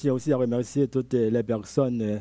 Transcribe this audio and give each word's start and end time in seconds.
tiens 0.00 0.12
aussi 0.12 0.32
à 0.32 0.36
remercier 0.36 0.86
toutes 0.86 1.14
les 1.14 1.42
personnes 1.42 2.00
euh, 2.02 2.18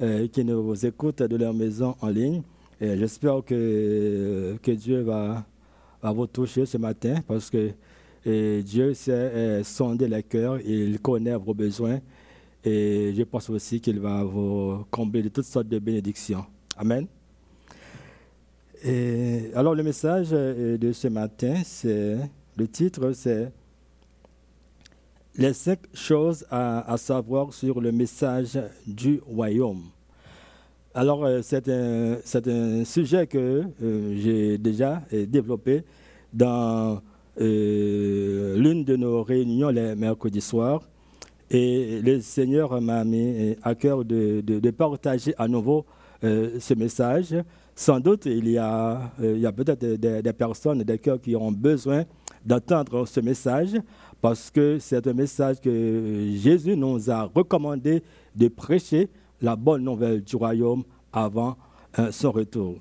euh, 0.00 0.28
qui 0.28 0.44
nous 0.44 0.86
écoutent 0.86 1.22
de 1.22 1.36
leur 1.36 1.52
maison 1.52 1.94
en 2.00 2.08
ligne. 2.08 2.42
J'espère 2.80 3.44
que, 3.44 4.56
que 4.60 4.72
Dieu 4.72 5.02
va, 5.02 5.44
va 6.02 6.10
vous 6.10 6.26
toucher 6.26 6.66
ce 6.66 6.78
matin 6.78 7.14
parce 7.28 7.48
que 7.48 7.70
Dieu 8.60 8.92
sait 8.94 9.12
euh, 9.12 9.62
sonder 9.62 10.08
les 10.08 10.24
cœurs, 10.24 10.58
il 10.60 10.98
connaît 10.98 11.36
vos 11.36 11.54
besoins 11.54 12.00
et 12.64 13.12
je 13.16 13.22
pense 13.22 13.48
aussi 13.50 13.80
qu'il 13.80 14.00
va 14.00 14.24
vous 14.24 14.84
combler 14.90 15.22
de 15.22 15.28
toutes 15.28 15.44
sortes 15.44 15.68
de 15.68 15.78
bénédictions. 15.78 16.44
Amen. 16.76 17.06
Et 18.82 19.52
alors 19.54 19.76
le 19.76 19.84
message 19.84 20.30
de 20.30 20.92
ce 20.92 21.06
matin, 21.06 21.54
c'est 21.64 22.16
le 22.56 22.66
titre, 22.66 23.12
c'est 23.12 23.52
les 25.36 25.52
cinq 25.52 25.78
choses 25.94 26.44
à, 26.50 26.94
savoir 26.98 27.52
sur 27.52 27.80
le 27.80 27.90
message 27.92 28.58
du 28.86 29.20
royaume. 29.26 29.82
Alors, 30.94 31.24
euh, 31.24 31.40
c'est 31.42 31.68
un, 31.68 32.84
sujet 32.84 33.26
que 33.26 33.62
euh, 33.82 34.16
j'ai 34.16 34.58
déjà 34.58 35.02
euh, 35.12 35.24
développé 35.26 35.84
dans 36.32 37.00
l'une 37.38 38.84
de 38.84 38.94
nos 38.96 39.22
réunions 39.22 39.70
les 39.70 39.94
mercredis 39.94 40.42
soirs. 40.42 40.82
Et 41.50 42.00
le 42.02 42.20
Seigneur 42.20 42.78
m'a 42.80 43.04
mis 43.04 43.56
à 43.62 43.74
cœur 43.74 44.04
de, 44.04 44.70
partager 44.70 45.34
à 45.38 45.48
nouveau 45.48 45.86
ce 46.22 46.74
message. 46.74 47.34
Sans 47.74 48.00
doute, 48.00 48.26
il 48.26 48.48
y 48.48 48.58
a, 48.58 49.12
peut-être 49.56 49.80
des, 49.80 50.20
des, 50.20 50.32
personnes, 50.34 50.82
des 50.82 50.98
cœurs 50.98 51.20
qui 51.22 51.34
ont 51.34 51.52
besoin 51.52 52.04
d'entendre 52.44 53.06
ce 53.06 53.20
message 53.20 53.72
parce 54.22 54.52
que 54.52 54.78
c'est 54.78 55.04
un 55.08 55.12
message 55.12 55.60
que 55.60 56.30
Jésus 56.36 56.76
nous 56.76 57.10
a 57.10 57.24
recommandé 57.24 58.04
de 58.36 58.46
prêcher 58.46 59.08
la 59.42 59.56
bonne 59.56 59.82
nouvelle 59.82 60.22
du 60.22 60.36
royaume 60.36 60.84
avant 61.12 61.56
euh, 61.98 62.12
son 62.12 62.30
retour. 62.30 62.76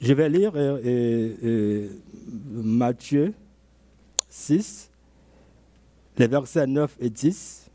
Je 0.00 0.14
vais 0.14 0.30
lire 0.30 0.52
euh, 0.56 1.88
Matthieu 2.50 3.34
6, 4.30 4.90
les 6.16 6.26
versets 6.26 6.66
9 6.66 6.96
et 7.00 7.10
10, 7.10 7.70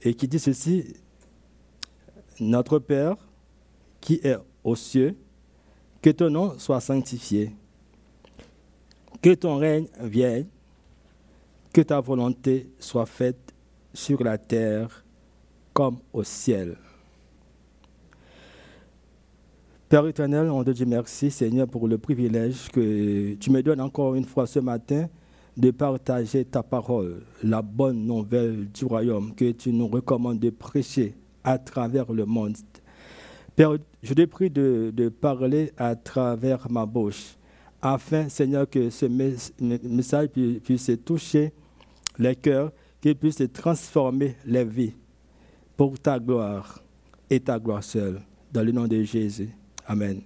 et 0.00 0.14
qui 0.14 0.28
dit 0.28 0.38
ceci, 0.38 0.94
Notre 2.40 2.78
Père 2.78 3.16
qui 4.00 4.18
est 4.24 4.38
aux 4.64 4.76
cieux, 4.76 5.14
que 6.00 6.08
ton 6.08 6.30
nom 6.30 6.58
soit 6.58 6.80
sanctifié 6.80 7.52
que 9.22 9.34
ton 9.34 9.56
règne 9.56 9.86
vienne, 10.00 10.46
que 11.72 11.80
ta 11.80 12.00
volonté 12.00 12.68
soit 12.80 13.06
faite 13.06 13.54
sur 13.94 14.22
la 14.22 14.36
terre 14.36 15.04
comme 15.72 15.98
au 16.12 16.24
ciel. 16.24 16.76
Père 19.88 20.06
éternel, 20.06 20.50
on 20.50 20.64
te 20.64 20.70
dit 20.70 20.86
merci 20.86 21.30
Seigneur 21.30 21.68
pour 21.68 21.86
le 21.86 21.98
privilège 21.98 22.68
que 22.70 23.34
tu 23.34 23.50
me 23.50 23.62
donnes 23.62 23.80
encore 23.80 24.14
une 24.16 24.24
fois 24.24 24.46
ce 24.46 24.58
matin 24.58 25.08
de 25.56 25.70
partager 25.70 26.44
ta 26.44 26.62
parole, 26.62 27.22
la 27.42 27.62
bonne 27.62 28.06
nouvelle 28.06 28.70
du 28.70 28.86
royaume 28.86 29.34
que 29.34 29.52
tu 29.52 29.72
nous 29.72 29.86
recommandes 29.86 30.38
de 30.38 30.50
prêcher 30.50 31.14
à 31.44 31.58
travers 31.58 32.10
le 32.12 32.24
monde. 32.24 32.56
Père, 33.54 33.76
je 34.02 34.14
te 34.14 34.24
prie 34.24 34.48
de, 34.48 34.90
de 34.94 35.10
parler 35.10 35.72
à 35.76 35.94
travers 35.94 36.70
ma 36.70 36.86
bouche 36.86 37.36
afin, 37.82 38.28
Seigneur, 38.28 38.70
que 38.70 38.88
ce 38.90 39.06
message 39.06 40.28
puisse 40.62 40.90
toucher 41.04 41.52
les 42.18 42.36
cœurs, 42.36 42.70
qu'il 43.00 43.16
puisse 43.16 43.42
transformer 43.52 44.36
les 44.46 44.64
vies 44.64 44.94
pour 45.76 45.98
ta 45.98 46.20
gloire 46.20 46.80
et 47.28 47.40
ta 47.40 47.58
gloire 47.58 47.82
seule. 47.82 48.22
Dans 48.52 48.62
le 48.62 48.70
nom 48.70 48.86
de 48.86 49.02
Jésus. 49.02 49.50
Amen. 49.86 50.20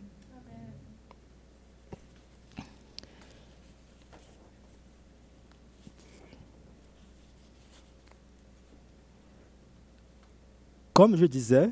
Comme 10.93 11.16
je 11.16 11.27
disais, 11.27 11.71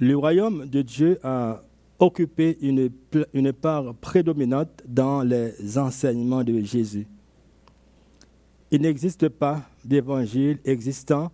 le 0.00 0.16
royaume 0.16 0.66
de 0.66 0.82
Dieu 0.82 1.18
a 1.22 1.62
occuper 1.98 2.58
une, 2.60 2.90
une 3.34 3.52
part 3.52 3.94
prédominante 3.94 4.82
dans 4.86 5.22
les 5.22 5.78
enseignements 5.78 6.44
de 6.44 6.60
Jésus. 6.60 7.06
Il 8.70 8.82
n'existe 8.82 9.28
pas 9.28 9.62
d'évangile 9.84 10.58
existant 10.64 11.32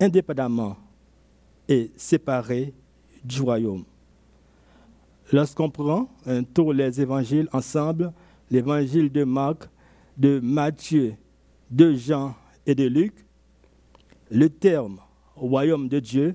indépendamment 0.00 0.76
et 1.68 1.90
séparé 1.96 2.74
du 3.22 3.40
royaume. 3.40 3.84
Lorsqu'on 5.32 5.70
prend 5.70 6.08
tous 6.54 6.72
les 6.72 7.00
évangiles 7.00 7.48
ensemble, 7.52 8.12
l'évangile 8.50 9.10
de 9.10 9.24
Marc, 9.24 9.68
de 10.16 10.40
Matthieu, 10.40 11.14
de 11.70 11.94
Jean 11.94 12.34
et 12.66 12.74
de 12.74 12.84
Luc, 12.84 13.14
le 14.30 14.50
terme 14.50 14.98
royaume 15.36 15.88
de 15.88 16.00
Dieu 16.00 16.34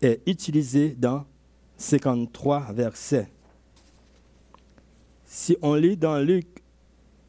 est 0.00 0.20
utilisé 0.26 0.94
dans 0.96 1.24
53 1.78 2.72
versets. 2.72 3.30
Si 5.24 5.56
on 5.62 5.74
lit 5.74 5.96
dans 5.96 6.18
Luc 6.18 6.46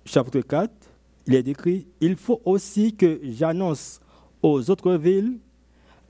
chapitre 0.06 0.42
4, 0.42 0.74
il 1.28 1.36
est 1.36 1.48
écrit, 1.48 1.88
il 2.02 2.16
faut 2.16 2.42
aussi 2.44 2.96
que 2.96 3.20
j'annonce 3.24 4.02
aux 4.42 4.70
autres 4.72 4.96
villes 4.96 5.38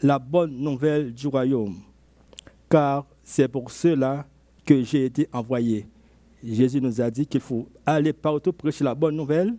la 0.02 0.18
bonne 0.18 0.56
nouvelle 0.56 1.14
du 1.14 1.28
royaume, 1.28 1.76
car 2.70 3.06
c'est 3.24 3.50
pour 3.50 3.70
cela 3.70 4.26
que 4.66 4.82
j'ai 4.84 5.06
été 5.06 5.28
envoyé. 5.34 5.88
Jésus 6.42 6.80
nous 6.80 7.02
a 7.02 7.12
dit 7.12 7.28
qu'il 7.28 7.42
faut 7.42 7.68
aller 7.86 8.14
partout 8.14 8.54
prêcher 8.54 8.86
la 8.86 8.96
bonne 8.96 9.18
nouvelle, 9.18 9.54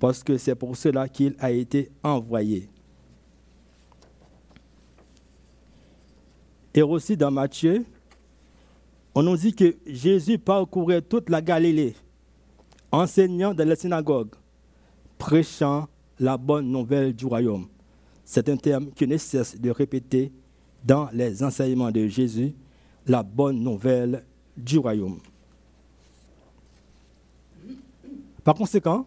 parce 0.00 0.24
que 0.24 0.36
c'est 0.36 0.56
pour 0.56 0.76
cela 0.76 1.08
qu'il 1.08 1.36
a 1.38 1.52
été 1.52 1.92
envoyé. 2.02 2.68
Et 6.74 6.82
aussi 6.82 7.16
dans 7.16 7.30
Matthieu 7.30 7.84
on 9.14 9.22
nous 9.22 9.36
dit 9.36 9.54
que 9.54 9.76
Jésus 9.86 10.38
parcourait 10.38 11.02
toute 11.02 11.30
la 11.30 11.42
Galilée, 11.42 11.94
enseignant 12.92 13.54
dans 13.54 13.68
les 13.68 13.76
synagogues, 13.76 14.34
prêchant 15.18 15.88
la 16.18 16.36
bonne 16.36 16.70
nouvelle 16.70 17.14
du 17.14 17.26
royaume. 17.26 17.66
C'est 18.24 18.48
un 18.48 18.56
terme 18.56 18.90
qui 18.92 19.06
ne 19.06 19.16
cesse 19.16 19.60
de 19.60 19.70
répéter 19.70 20.32
dans 20.84 21.08
les 21.12 21.42
enseignements 21.42 21.90
de 21.90 22.06
Jésus, 22.06 22.54
la 23.06 23.22
bonne 23.22 23.60
nouvelle 23.60 24.24
du 24.56 24.78
royaume. 24.78 25.18
Par 28.44 28.54
conséquent, 28.54 29.06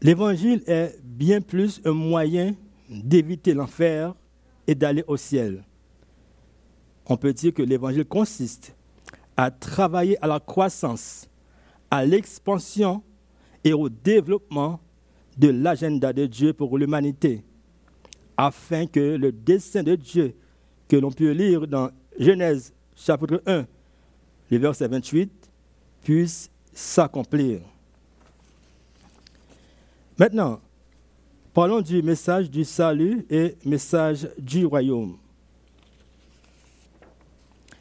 l'évangile 0.00 0.62
est 0.66 0.98
bien 1.02 1.40
plus 1.40 1.80
un 1.84 1.92
moyen 1.92 2.54
d'éviter 2.88 3.54
l'enfer 3.54 4.14
et 4.66 4.74
d'aller 4.74 5.04
au 5.06 5.16
ciel 5.16 5.62
on 7.08 7.16
peut 7.16 7.32
dire 7.32 7.54
que 7.54 7.62
l'évangile 7.62 8.04
consiste 8.04 8.74
à 9.36 9.50
travailler 9.50 10.22
à 10.22 10.26
la 10.26 10.40
croissance, 10.40 11.28
à 11.90 12.04
l'expansion 12.04 13.02
et 13.64 13.72
au 13.72 13.88
développement 13.88 14.80
de 15.36 15.48
l'agenda 15.48 16.12
de 16.12 16.26
Dieu 16.26 16.52
pour 16.52 16.76
l'humanité, 16.76 17.44
afin 18.36 18.86
que 18.86 19.16
le 19.16 19.32
dessein 19.32 19.82
de 19.82 19.94
Dieu 19.94 20.34
que 20.88 20.96
l'on 20.96 21.10
peut 21.10 21.30
lire 21.30 21.66
dans 21.66 21.90
Genèse 22.18 22.72
chapitre 22.96 23.42
1, 23.46 23.66
le 24.50 24.58
verset 24.58 24.88
28, 24.88 25.30
puisse 26.02 26.50
s'accomplir. 26.72 27.60
Maintenant, 30.18 30.60
parlons 31.54 31.80
du 31.80 32.02
message 32.02 32.50
du 32.50 32.64
salut 32.64 33.24
et 33.30 33.56
message 33.64 34.28
du 34.38 34.66
royaume. 34.66 35.16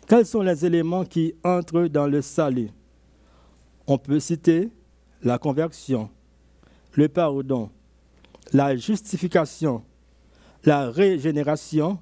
Quels 0.07 0.25
sont 0.25 0.41
les 0.41 0.65
éléments 0.65 1.03
qui 1.03 1.33
entrent 1.43 1.87
dans 1.87 2.07
le 2.07 2.21
salut? 2.21 2.69
On 3.85 3.97
peut 3.97 4.21
citer 4.21 4.69
la 5.21 5.37
conversion, 5.37 6.09
le 6.93 7.09
pardon, 7.09 7.69
la 8.53 8.77
justification, 8.77 9.83
la 10.63 10.89
régénération 10.89 11.99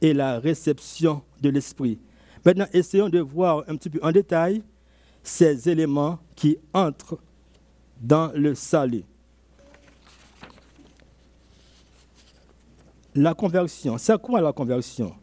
et 0.00 0.12
la 0.12 0.40
réception 0.40 1.22
de 1.40 1.50
l'esprit. 1.50 2.00
Maintenant, 2.44 2.66
essayons 2.72 3.08
de 3.08 3.20
voir 3.20 3.62
un 3.68 3.76
petit 3.76 3.88
peu 3.88 4.00
en 4.02 4.10
détail 4.10 4.64
ces 5.22 5.68
éléments 5.68 6.18
qui 6.34 6.58
entrent 6.74 7.18
dans 8.00 8.32
le 8.34 8.56
salut. 8.56 9.04
La 13.14 13.32
conversion, 13.34 13.96
c'est 13.96 14.20
quoi 14.20 14.40
la 14.40 14.52
conversion? 14.52 15.14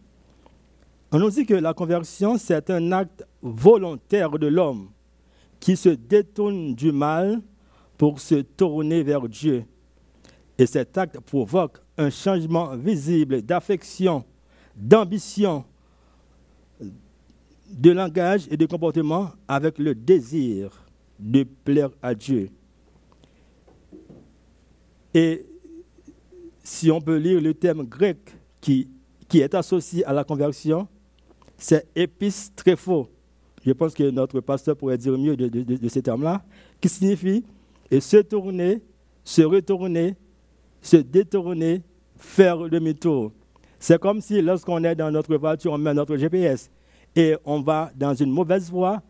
On 1.12 1.20
nous 1.20 1.30
dit 1.32 1.46
que 1.46 1.56
la 1.56 1.74
conversion, 1.74 2.38
c'est 2.38 2.70
un 2.70 2.92
acte 2.92 3.26
volontaire 3.42 4.32
de 4.32 4.48
l'homme 4.48 4.90
qui 5.60 5.76
se 5.76 5.90
détourne 5.90 6.76
du 6.76 6.92
mal 6.92 7.42
pour 7.98 8.20
se 8.20 8.36
tourner 8.36 9.04
vers 9.04 9.28
Dieu. 9.28 9.66
Et 10.58 10.66
cet 10.66 10.98
acte 10.98 11.20
provoque 11.20 11.80
un 11.98 12.10
changement 12.10 12.76
visible 12.76 13.42
d'affection, 13.42 14.24
d'ambition, 14.76 15.66
de 17.72 17.92
langage 17.92 18.48
et 18.52 18.58
de 18.58 18.66
comportement 18.66 19.32
avec 19.48 19.80
le 19.80 19.96
désir 19.96 20.86
de 21.20 21.44
plaire 21.44 21.90
à 22.02 22.14
Dieu. 22.16 22.50
Et 25.14 25.46
si 26.64 26.92
on 26.92 27.02
peut 27.02 27.18
lire 27.18 27.42
le 27.42 27.54
terme 27.54 27.84
grec 27.84 28.18
qui, 28.62 28.90
qui 29.28 29.40
est 29.40 29.56
associé 29.56 30.06
à 30.06 30.14
la 30.14 30.24
conversion, 30.24 30.88
c'est 31.60 31.86
épistrépho. 31.96 33.10
Je 33.66 33.72
pense 33.74 33.94
que 33.94 34.10
notre 34.10 34.40
pasteur 34.40 34.76
pourrait 34.76 34.98
dire 34.98 35.18
mieux 35.18 35.36
de 35.36 35.88
ces 35.90 36.02
termes-là, 36.02 36.42
qui 36.80 36.90
signifie 36.90 37.44
se 38.00 38.18
tourner, 38.18 38.82
se 39.24 39.42
retourner, 39.42 40.16
se 40.82 40.98
détourner, 40.98 41.82
faire 42.18 42.58
demi-tour. 42.70 43.32
C'est 43.80 44.00
comme 44.00 44.22
si 44.22 44.42
lorsqu'on 44.42 44.84
est 44.84 44.96
dans 44.96 45.12
notre 45.12 45.36
voiture, 45.36 45.74
on 45.74 45.78
met 45.78 45.94
notre 45.94 46.16
GPS 46.18 46.70
et 47.16 47.36
on 47.46 47.62
va 47.62 47.92
dans 47.96 48.14
une 48.14 48.32
mauvaise 48.32 48.70
voie, 48.70 49.02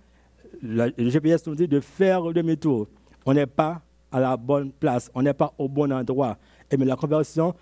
le 0.62 0.92
GPS 0.98 1.46
nous 1.48 1.56
dit 1.56 1.68
de 1.68 1.80
faire 1.80 2.24
demi-tour. 2.34 2.88
On 3.26 3.34
n'est 3.34 3.46
pas 3.46 3.82
à 4.12 4.20
la 4.20 4.38
bonne 4.38 4.72
place, 4.72 5.12
on 5.14 5.22
n'est 5.22 5.34
pas 5.34 5.54
au 5.58 5.68
bon 5.68 5.92
endroit. 5.92 6.38
Et 6.72 6.78
mais 6.78 6.86
la 6.86 6.96
conversion, 6.96 7.54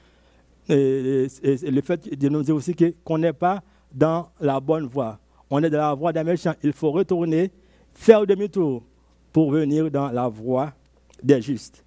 et, 0.69 1.27
le 1.43 1.81
fait 1.81 2.17
de 2.17 2.29
nous 2.29 2.43
dire 2.43 2.55
aussi 2.55 2.75
qu'on 3.03 3.17
n'est 3.17 3.33
pas 3.33 3.61
dans 3.91 4.29
la 4.39 4.59
bonne 4.59 4.85
voie. 4.85 5.19
On 5.49 5.63
est 5.63 5.69
dans 5.69 5.77
la 5.77 5.93
voie 5.93 6.13
d'un 6.13 6.23
méchant. 6.23 6.53
Il 6.63 6.73
faut 6.73 6.91
retourner, 6.91 7.51
faire 7.93 8.25
demi-tour 8.25 8.83
pour 9.31 9.51
venir 9.51 9.89
dans 9.89 10.09
la 10.11 10.27
voie 10.27 10.73
des 11.23 11.41
justes. 11.41 11.83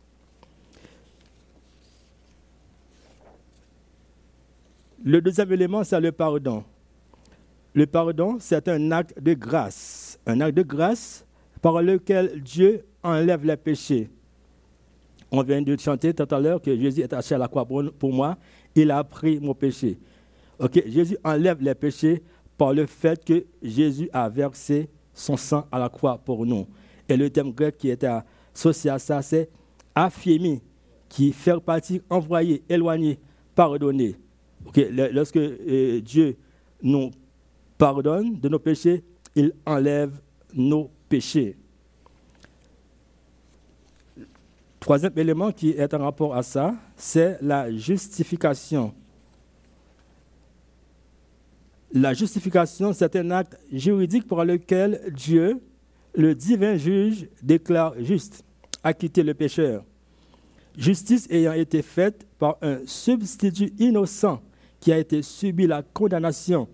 Le 5.02 5.20
deuxième 5.20 5.50
élément, 5.52 5.82
c'est 5.82 6.00
le 6.00 6.12
pardon. 6.12 6.62
Le 7.72 7.86
pardon, 7.86 8.36
c'est 8.38 8.68
un 8.68 8.90
acte 8.90 9.18
de 9.20 9.34
grâce. 9.34 10.18
Un 10.26 10.40
acte 10.40 10.56
de 10.56 10.62
grâce 10.62 11.24
par 11.62 11.80
lequel 11.80 12.40
Dieu 12.42 12.84
enlève 13.02 13.44
les 13.44 13.56
péchés. 13.56 14.10
On 15.30 15.42
vient 15.42 15.62
de 15.62 15.76
chanter 15.78 16.12
tout 16.12 16.26
à 16.34 16.40
l'heure 16.40 16.60
que 16.60 16.76
Jésus 16.76 17.00
est 17.00 17.04
attaché 17.04 17.34
à 17.34 17.38
la 17.38 17.48
croix 17.48 17.64
pour 17.66 18.12
moi. 18.12 18.36
Il 18.74 18.90
a 18.90 19.04
pris 19.04 19.38
mon 19.40 19.54
péché. 19.54 19.98
Jésus 20.86 21.16
enlève 21.24 21.62
les 21.62 21.74
péchés 21.74 22.22
par 22.56 22.74
le 22.74 22.86
fait 22.86 23.24
que 23.24 23.44
Jésus 23.62 24.08
a 24.12 24.28
versé 24.28 24.88
son 25.14 25.36
sang 25.36 25.66
à 25.72 25.78
la 25.78 25.88
croix 25.88 26.18
pour 26.18 26.44
nous. 26.44 26.66
Et 27.08 27.16
le 27.16 27.30
thème 27.30 27.52
grec 27.52 27.76
qui 27.78 27.88
était 27.88 28.10
associé 28.54 28.90
à 28.90 28.98
ça, 28.98 29.22
c'est 29.22 29.48
affirmer, 29.94 30.62
qui 31.08 31.32
fait 31.32 31.58
partie, 31.60 32.02
envoyer, 32.08 32.62
éloigner, 32.68 33.18
pardonner. 33.54 34.16
Ok, 34.66 34.80
lorsque 35.12 35.38
euh, 35.38 36.00
Dieu 36.00 36.36
nous 36.82 37.10
pardonne 37.78 38.38
de 38.38 38.48
nos 38.48 38.58
péchés, 38.58 39.02
il 39.34 39.52
enlève 39.64 40.12
nos 40.54 40.90
péchés. 41.08 41.56
Troisième 44.78 45.12
élément 45.16 45.50
qui 45.52 45.70
est 45.70 45.92
en 45.94 45.98
rapport 45.98 46.34
à 46.34 46.42
ça, 46.42 46.74
c'est 46.96 47.38
la 47.42 47.70
justification. 47.70 48.94
La 51.92 52.14
justification, 52.14 52.92
c'est 52.92 53.16
un 53.16 53.30
acte 53.32 53.58
juridique 53.72 54.28
par 54.28 54.44
lequel 54.44 55.12
Dieu, 55.12 55.60
le 56.14 56.34
divin 56.34 56.76
juge, 56.76 57.28
déclare 57.42 57.94
juste, 57.98 58.44
acquitter 58.82 59.22
le 59.22 59.34
pécheur. 59.34 59.84
Justice 60.76 61.26
ayant 61.30 61.52
été 61.52 61.82
faite 61.82 62.26
par 62.38 62.58
un 62.62 62.78
substitut 62.86 63.72
innocent 63.78 64.40
qui 64.78 64.92
a 64.92 64.98
été 64.98 65.20
subi 65.22 65.66
la 65.66 65.82
condamnation 65.82 66.68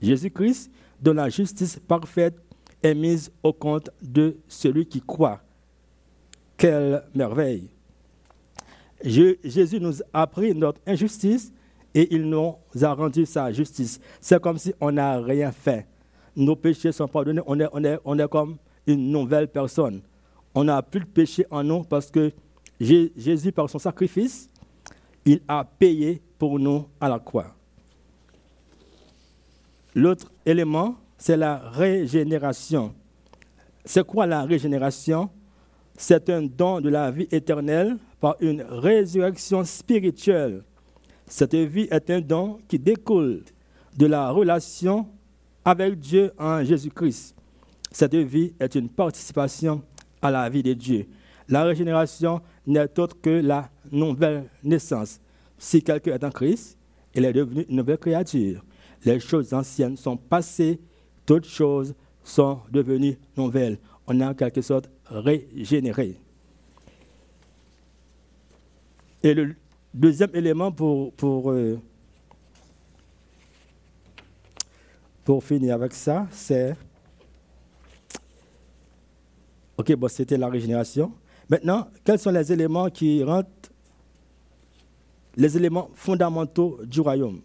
Jésus-Christ, 0.00 0.70
dont 1.00 1.12
la 1.12 1.28
justice 1.28 1.78
parfaite 1.86 2.40
est 2.82 2.94
mise 2.94 3.30
au 3.42 3.52
compte 3.52 3.90
de 4.00 4.36
celui 4.48 4.86
qui 4.86 5.00
croit. 5.00 5.42
Quelle 6.56 7.04
merveille! 7.14 7.68
Jésus 9.04 9.80
nous 9.80 9.94
a 10.12 10.26
pris 10.26 10.54
notre 10.54 10.80
injustice 10.86 11.52
et 11.98 12.14
il 12.14 12.28
nous 12.28 12.54
a 12.80 12.94
rendu 12.94 13.26
sa 13.26 13.50
justice. 13.50 13.98
C'est 14.20 14.40
comme 14.40 14.56
si 14.56 14.72
on 14.80 14.92
n'a 14.92 15.18
rien 15.18 15.50
fait. 15.50 15.84
Nos 16.36 16.54
péchés 16.54 16.92
sont 16.92 17.08
pardonnés. 17.08 17.40
On 17.44 17.58
est, 18.18 18.28
comme 18.28 18.56
une 18.86 19.10
nouvelle 19.10 19.48
personne. 19.48 20.02
On 20.54 20.62
n'a 20.62 20.80
plus 20.80 21.00
de 21.00 21.06
péché 21.06 21.44
en 21.50 21.64
nous 21.64 21.82
parce 21.82 22.08
que 22.08 22.30
Jésus, 22.80 23.50
par 23.50 23.68
son 23.68 23.80
sacrifice, 23.80 24.48
il 25.24 25.40
a 25.48 25.64
payé 25.64 26.22
pour 26.38 26.60
nous 26.60 26.86
à 27.00 27.08
la 27.08 27.18
croix. 27.18 27.52
L'autre 29.92 30.30
élément, 30.46 30.94
c'est 31.16 31.36
la 31.36 31.56
régénération. 31.56 32.94
C'est 33.84 34.06
quoi 34.06 34.24
la 34.24 34.44
régénération? 34.44 35.30
C'est 35.96 36.30
un 36.30 36.42
don 36.42 36.80
de 36.80 36.90
la 36.90 37.10
vie 37.10 37.26
éternelle 37.32 37.96
par 38.20 38.36
une 38.38 38.62
résurrection 38.62 39.64
spirituelle. 39.64 40.62
Cette 41.28 41.54
vie 41.54 41.88
est 41.90 42.10
un 42.10 42.20
don 42.20 42.58
qui 42.68 42.78
découle 42.78 43.42
de 43.96 44.06
la 44.06 44.30
relation 44.30 45.06
avec 45.64 45.98
Dieu 45.98 46.32
en 46.38 46.64
Jésus-Christ. 46.64 47.34
Cette 47.90 48.14
vie 48.14 48.52
est 48.58 48.74
une 48.74 48.88
participation 48.88 49.82
à 50.22 50.30
la 50.30 50.48
vie 50.48 50.62
de 50.62 50.72
Dieu. 50.72 51.06
La 51.48 51.64
régénération 51.64 52.40
n'est 52.66 52.98
autre 52.98 53.16
que 53.20 53.30
la 53.30 53.70
nouvelle 53.90 54.44
naissance. 54.62 55.20
Si 55.58 55.82
quelqu'un 55.82 56.14
est 56.14 56.24
en 56.24 56.30
Christ, 56.30 56.76
il 57.14 57.24
est 57.24 57.32
devenu 57.32 57.64
une 57.68 57.76
nouvelle 57.76 57.98
créature 57.98 58.62
les 59.04 59.20
choses 59.20 59.52
anciennes 59.52 59.96
sont 59.96 60.16
passées, 60.16 60.80
toutes 61.26 61.46
choses 61.46 61.94
sont 62.24 62.60
devenues 62.70 63.18
nouvelles. 63.36 63.78
On 64.06 64.18
est 64.20 64.24
en 64.24 64.34
quelque 64.34 64.62
sorte 64.62 64.90
régénéré. 65.06 66.16
Et 69.22 69.34
le 69.34 69.54
deuxième 69.92 70.30
élément 70.34 70.70
pour, 70.70 71.12
pour, 71.14 71.50
euh, 71.50 71.80
pour 75.24 75.42
finir 75.42 75.74
avec 75.74 75.92
ça, 75.92 76.26
c'est... 76.30 76.76
Ok, 79.76 79.94
bon, 79.94 80.08
c'était 80.08 80.36
la 80.36 80.48
régénération. 80.48 81.12
Maintenant, 81.48 81.88
quels 82.04 82.18
sont 82.18 82.30
les 82.30 82.52
éléments 82.52 82.90
qui 82.90 83.22
rentrent, 83.22 83.48
les 85.36 85.56
éléments 85.56 85.88
fondamentaux 85.94 86.80
du 86.84 87.00
royaume? 87.00 87.40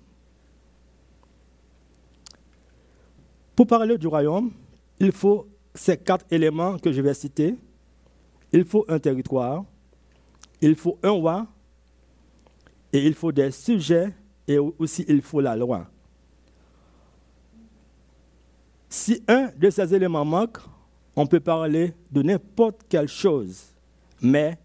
Pour 3.56 3.68
parler 3.68 3.98
du 3.98 4.08
royaume, 4.08 4.52
il 5.00 5.12
faut 5.12 5.48
ces 5.76 5.96
quatre 5.96 6.26
éléments 6.32 6.80
que 6.80 6.92
je 6.92 7.02
vais 7.02 7.14
citer. 7.14 7.56
Il 8.52 8.66
faut 8.66 8.86
un 8.88 9.00
territoire, 9.00 9.64
il 10.62 10.76
faut 10.76 10.98
un 11.04 11.12
roi, 11.12 11.48
et 12.94 13.06
il 13.06 13.16
faut 13.16 13.32
des 13.32 13.50
sujets, 13.50 14.14
et 14.48 14.60
aussi 14.60 15.04
il 15.08 15.22
faut 15.22 15.42
la 15.42 15.56
loi. 15.56 15.88
Si 18.88 19.24
un 19.28 19.50
de 19.58 19.70
ces 19.72 19.96
éléments 19.96 20.24
manque, 20.24 20.60
on 21.16 21.26
peut 21.26 21.40
parler 21.40 21.94
de 22.12 22.22
n'importe 22.22 22.82
quelle 22.88 23.08
chose, 23.08 23.64
mais 24.22 24.58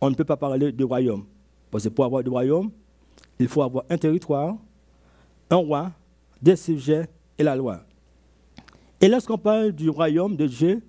on 0.00 0.08
ne 0.10 0.14
peut 0.14 0.24
pas 0.24 0.36
parler 0.36 0.70
du 0.70 0.84
royaume. 0.84 1.24
Parce 1.70 1.84
que 1.84 1.88
pour 1.88 2.04
avoir 2.04 2.22
du 2.22 2.30
royaume, 2.30 2.70
il 3.40 3.48
faut 3.48 3.62
avoir 3.62 3.84
un 3.90 3.98
territoire, 3.98 4.56
un 5.50 5.56
roi, 5.56 5.92
des 6.40 6.54
sujets 6.54 7.08
et 7.36 7.42
la 7.42 7.56
loi. 7.56 7.80
Et 9.00 9.08
lorsqu'on 9.08 9.38
parle 9.38 9.72
du 9.72 9.90
royaume 9.90 10.36
de 10.36 10.46
Dieu, 10.46 10.82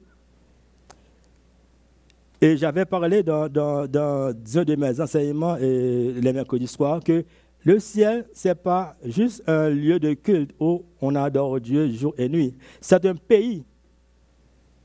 et 2.41 2.57
j'avais 2.57 2.85
parlé 2.85 3.23
dans, 3.23 3.45
un 3.45 4.33
de 4.33 4.75
mes 4.75 5.01
enseignements 5.01 5.55
les 5.55 6.33
mercredis 6.33 6.67
soirs 6.67 7.03
que 7.03 7.25
le 7.63 7.79
ciel, 7.79 8.25
ce 8.33 8.49
n'est 8.49 8.55
pas 8.55 8.95
juste 9.03 9.43
un 9.47 9.69
lieu 9.69 9.99
de 9.99 10.13
culte 10.13 10.51
où 10.59 10.85
on 11.01 11.15
adore 11.15 11.59
Dieu 11.59 11.91
jour 11.91 12.13
et 12.17 12.29
nuit. 12.29 12.55
C'est 12.79 13.03
un 13.05 13.15
pays. 13.15 13.65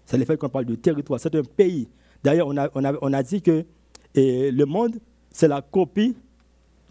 C'est 0.04 0.18
le 0.18 0.24
fait 0.24 0.36
qu'on 0.36 0.48
parle 0.48 0.64
du 0.64 0.76
territoire. 0.78 1.20
C'est 1.20 1.34
un 1.34 1.44
pays. 1.44 1.88
D'ailleurs, 2.24 2.48
on 2.48 2.56
a, 2.56 2.68
on, 2.74 2.84
a, 2.84 2.92
on 3.00 3.12
a, 3.12 3.22
dit 3.22 3.40
que 3.40 3.64
le 4.14 4.64
monde, 4.64 4.96
c'est 5.30 5.48
la 5.48 5.62
copie 5.62 6.16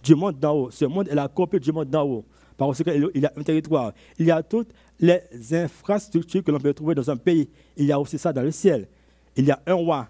du 0.03 0.15
monde 0.15 0.39
d'en 0.39 0.55
haut. 0.55 0.71
Ce 0.71 0.85
monde 0.85 1.09
est 1.09 1.15
la 1.15 1.27
copie 1.27 1.59
du 1.59 1.71
monde 1.71 1.89
d'en 1.89 2.05
haut. 2.07 2.25
Parce 2.55 2.83
qu'il 2.83 3.11
y 3.15 3.25
a 3.25 3.33
un 3.35 3.43
territoire. 3.43 3.91
Il 4.17 4.27
y 4.27 4.31
a 4.31 4.43
toutes 4.43 4.69
les 4.99 5.19
infrastructures 5.51 6.43
que 6.43 6.51
l'on 6.51 6.59
peut 6.59 6.73
trouver 6.73 6.95
dans 6.95 7.09
un 7.09 7.17
pays. 7.17 7.49
Il 7.75 7.85
y 7.85 7.91
a 7.91 7.99
aussi 7.99 8.17
ça 8.17 8.31
dans 8.31 8.43
le 8.43 8.51
ciel. 8.51 8.87
Il 9.35 9.45
y 9.45 9.51
a 9.51 9.61
un 9.65 9.73
roi. 9.73 10.07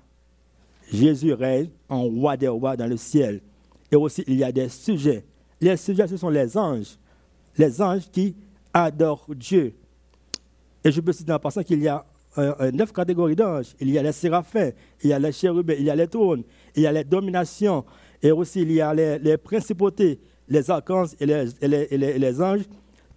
Jésus 0.91 1.33
règne 1.33 1.69
en 1.89 2.03
roi 2.03 2.36
des 2.38 2.50
rois 2.50 2.75
dans 2.75 2.88
le 2.88 2.98
ciel. 2.98 3.41
Et 3.91 3.95
aussi, 3.95 4.24
il 4.27 4.36
y 4.36 4.43
a 4.43 4.51
des 4.51 4.69
sujets. 4.69 5.24
Les 5.60 5.77
sujets, 5.77 6.07
ce 6.07 6.17
sont 6.17 6.29
les 6.29 6.57
anges. 6.57 6.98
Les 7.57 7.81
anges 7.81 8.10
qui 8.12 8.36
adorent 8.74 9.25
Dieu. 9.36 9.74
Et 10.83 10.91
je 10.91 11.00
peux 11.01 11.13
citer 11.13 11.31
en 11.31 11.39
passant 11.39 11.63
qu'il 11.63 11.81
y 11.81 11.88
a 11.88 12.05
neuf 12.74 12.91
catégories 12.91 13.36
d'anges. 13.36 13.75
Il 13.79 13.89
y 13.89 13.98
a 13.98 14.03
les 14.03 14.12
séraphins, 14.12 14.71
il 15.03 15.10
y 15.10 15.13
a 15.13 15.19
les 15.19 15.31
chérubins, 15.31 15.75
il 15.77 15.86
y 15.86 15.89
a 15.89 15.95
les 15.95 16.07
trônes, 16.07 16.43
il 16.75 16.83
y 16.83 16.88
a 16.88 16.91
les 16.91 17.03
dominations, 17.03 17.86
et 18.21 18.31
aussi 18.31 18.62
il 18.62 18.71
y 18.71 18.81
a 18.81 18.93
les, 18.93 19.38
principautés, 19.38 20.19
les 20.48 20.69
archanges 20.69 21.12
et 21.19 21.25
les, 21.25 22.41
anges. 22.41 22.65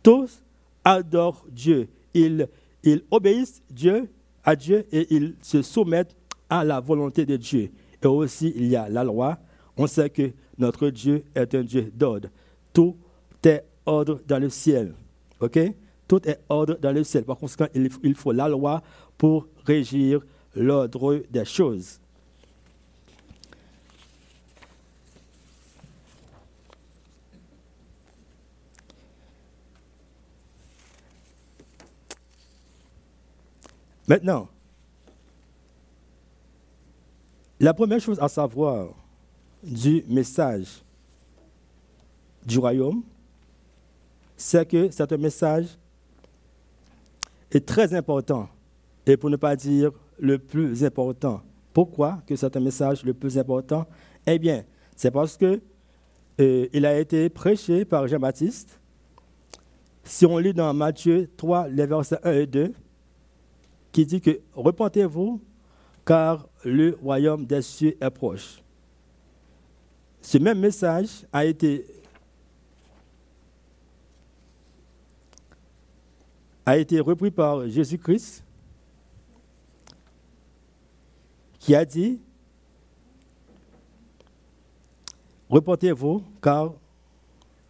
Tous 0.02 0.43
adorent 0.85 1.45
Dieu. 1.50 1.88
Ils, 2.12 2.49
ils 2.83 3.02
obéissent 3.11 3.62
Dieu, 3.71 4.09
à 4.45 4.54
Dieu 4.54 4.85
et 4.93 5.07
ils 5.14 5.35
se 5.40 5.62
soumettent 5.62 6.14
à 6.49 6.65
la 6.65 6.81
volonté 6.81 7.27
de 7.27 7.37
Dieu. 7.37 7.71
Et 8.03 8.07
aussi, 8.07 8.53
il 8.57 8.67
y 8.67 8.77
a 8.77 8.89
la 8.89 9.05
loi. 9.05 9.39
On 9.77 9.87
sait 9.87 10.11
que 10.11 10.33
notre 10.59 10.89
Dieu 10.91 11.25
est 11.35 11.55
un 11.55 11.63
Dieu 11.63 11.91
d'ordre. 11.95 12.29
Tout 12.73 12.97
est 13.45 13.65
ordre 13.87 14.21
dans 14.27 14.39
le 14.39 14.51
ciel. 14.51 14.95
OK? 15.41 15.59
Tout 16.07 16.29
est 16.29 16.41
ordre 16.49 16.79
dans 16.81 16.93
le 16.93 17.03
ciel. 17.03 17.25
Par 17.25 17.37
conséquent, 17.37 17.69
il 17.75 18.15
faut 18.15 18.33
la 18.33 18.49
loi 18.49 18.83
pour 19.17 19.47
régir 19.65 20.21
l'ordre 20.55 21.23
des 21.31 21.45
choses. 21.45 21.99
Maintenant, 34.07 34.49
la 37.61 37.75
première 37.75 38.01
chose 38.01 38.19
à 38.21 38.29
savoir 38.29 38.89
du 39.63 40.05
message 40.09 40.83
du 42.45 42.59
royaume, 42.59 43.03
c'est 44.37 44.69
que 44.69 44.91
c'est 44.91 45.11
un 45.11 45.17
message 45.17 45.79
est 47.51 47.65
très 47.65 47.95
important, 47.95 48.49
et 49.07 49.17
pour 49.17 49.31
ne 49.31 49.37
pas 49.37 49.55
dire 49.55 49.93
le 50.19 50.39
plus 50.39 50.85
important. 50.85 51.41
Pourquoi 51.73 52.23
que 52.27 52.37
c'est 52.37 52.57
un 52.57 52.61
message 52.61 53.05
le 53.05 53.15
plus 53.15 53.39
important? 53.39 53.87
Eh 54.27 54.39
bien, 54.39 54.65
c'est 54.97 55.11
parce 55.11 55.37
que 55.37 55.61
euh, 56.41 56.67
il 56.73 56.85
a 56.85 56.99
été 56.99 57.29
prêché 57.29 57.85
par 57.85 58.07
Jean-Baptiste. 58.09 58.81
Si 60.03 60.27
on 60.27 60.39
lit 60.39 60.53
dans 60.53 60.73
Matthieu 60.75 61.31
3, 61.37 61.69
les 61.69 61.87
versets 61.87 62.19
1 62.23 62.33
et 62.33 62.47
2, 62.47 62.75
qui 63.93 64.07
dit 64.07 64.21
que 64.21 64.41
repentez-vous 64.55 65.41
car 66.05 66.49
le 66.65 66.99
royaume 67.03 67.47
des 67.47 67.63
cieux 67.63 67.97
est 68.01 68.11
proche. 68.11 68.63
Ce 70.21 70.39
même 70.39 70.59
message 70.59 71.27
a 71.33 71.45
été, 71.45 71.85
repris 77.01 77.31
par 77.31 77.69
Jésus-Christ 77.69 78.43
qui 81.59 81.75
a 81.75 81.85
dit, 81.85 82.21
Repentez-vous 85.49 86.23
car 86.43 86.73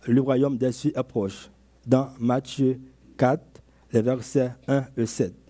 le 0.06 0.20
royaume 0.20 0.56
des 0.56 0.72
cieux 0.72 0.92
est 0.96 1.02
proche, 1.02 1.50
dans 1.86 2.08
Matthieu 2.18 2.80
4, 3.18 3.42
les 3.92 4.00
versets 4.00 4.52
1 4.68 4.86
et 4.96 5.06
7. 5.06 5.43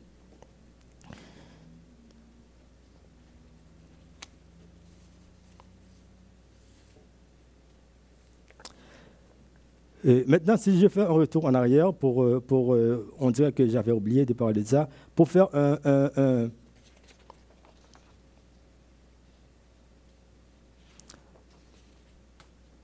Maintenant, 10.04 10.56
si 10.56 10.78
je 10.78 10.88
fais 10.88 11.02
un 11.02 11.08
retour 11.08 11.46
en 11.46 11.54
arrière, 11.54 11.94
pour, 11.94 12.22
euh, 12.22 12.40
pour, 12.40 12.74
euh, 12.74 13.10
on 13.18 13.30
dirait 13.30 13.52
que 13.52 13.66
j'avais 13.66 13.92
oublié 13.92 14.26
de 14.26 14.34
parler 14.34 14.62
de 14.62 14.66
ça, 14.66 14.88
pour 15.14 15.28
faire 15.28 15.48
un, 15.54 15.78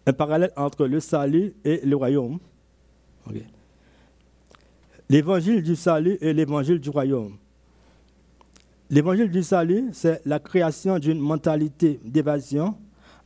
un, 0.07 0.13
parallèle 0.13 0.51
entre 0.57 0.87
le 0.87 0.99
salut 0.99 1.55
et 1.65 1.81
le 1.85 1.95
royaume. 1.95 2.39
L'évangile 5.09 5.63
du 5.63 5.77
salut 5.77 6.19
et 6.21 6.33
l'évangile 6.33 6.81
du 6.81 6.91
royaume. 6.91 7.37
L'évangile 8.89 9.31
du 9.31 9.43
salut, 9.45 9.91
c'est 9.93 10.21
la 10.27 10.41
création 10.41 10.99
d'une 10.99 11.21
mentalité 11.21 12.01
d'évasion, 12.05 12.77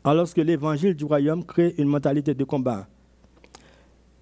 alors 0.03 0.33
que 0.33 0.43
l'évangile 0.43 0.95
du 0.95 1.05
royaume 1.05 1.43
crée 1.45 1.75
une 1.79 1.89
mentalité 1.89 2.35
de 2.35 2.45
combat. 2.45 2.87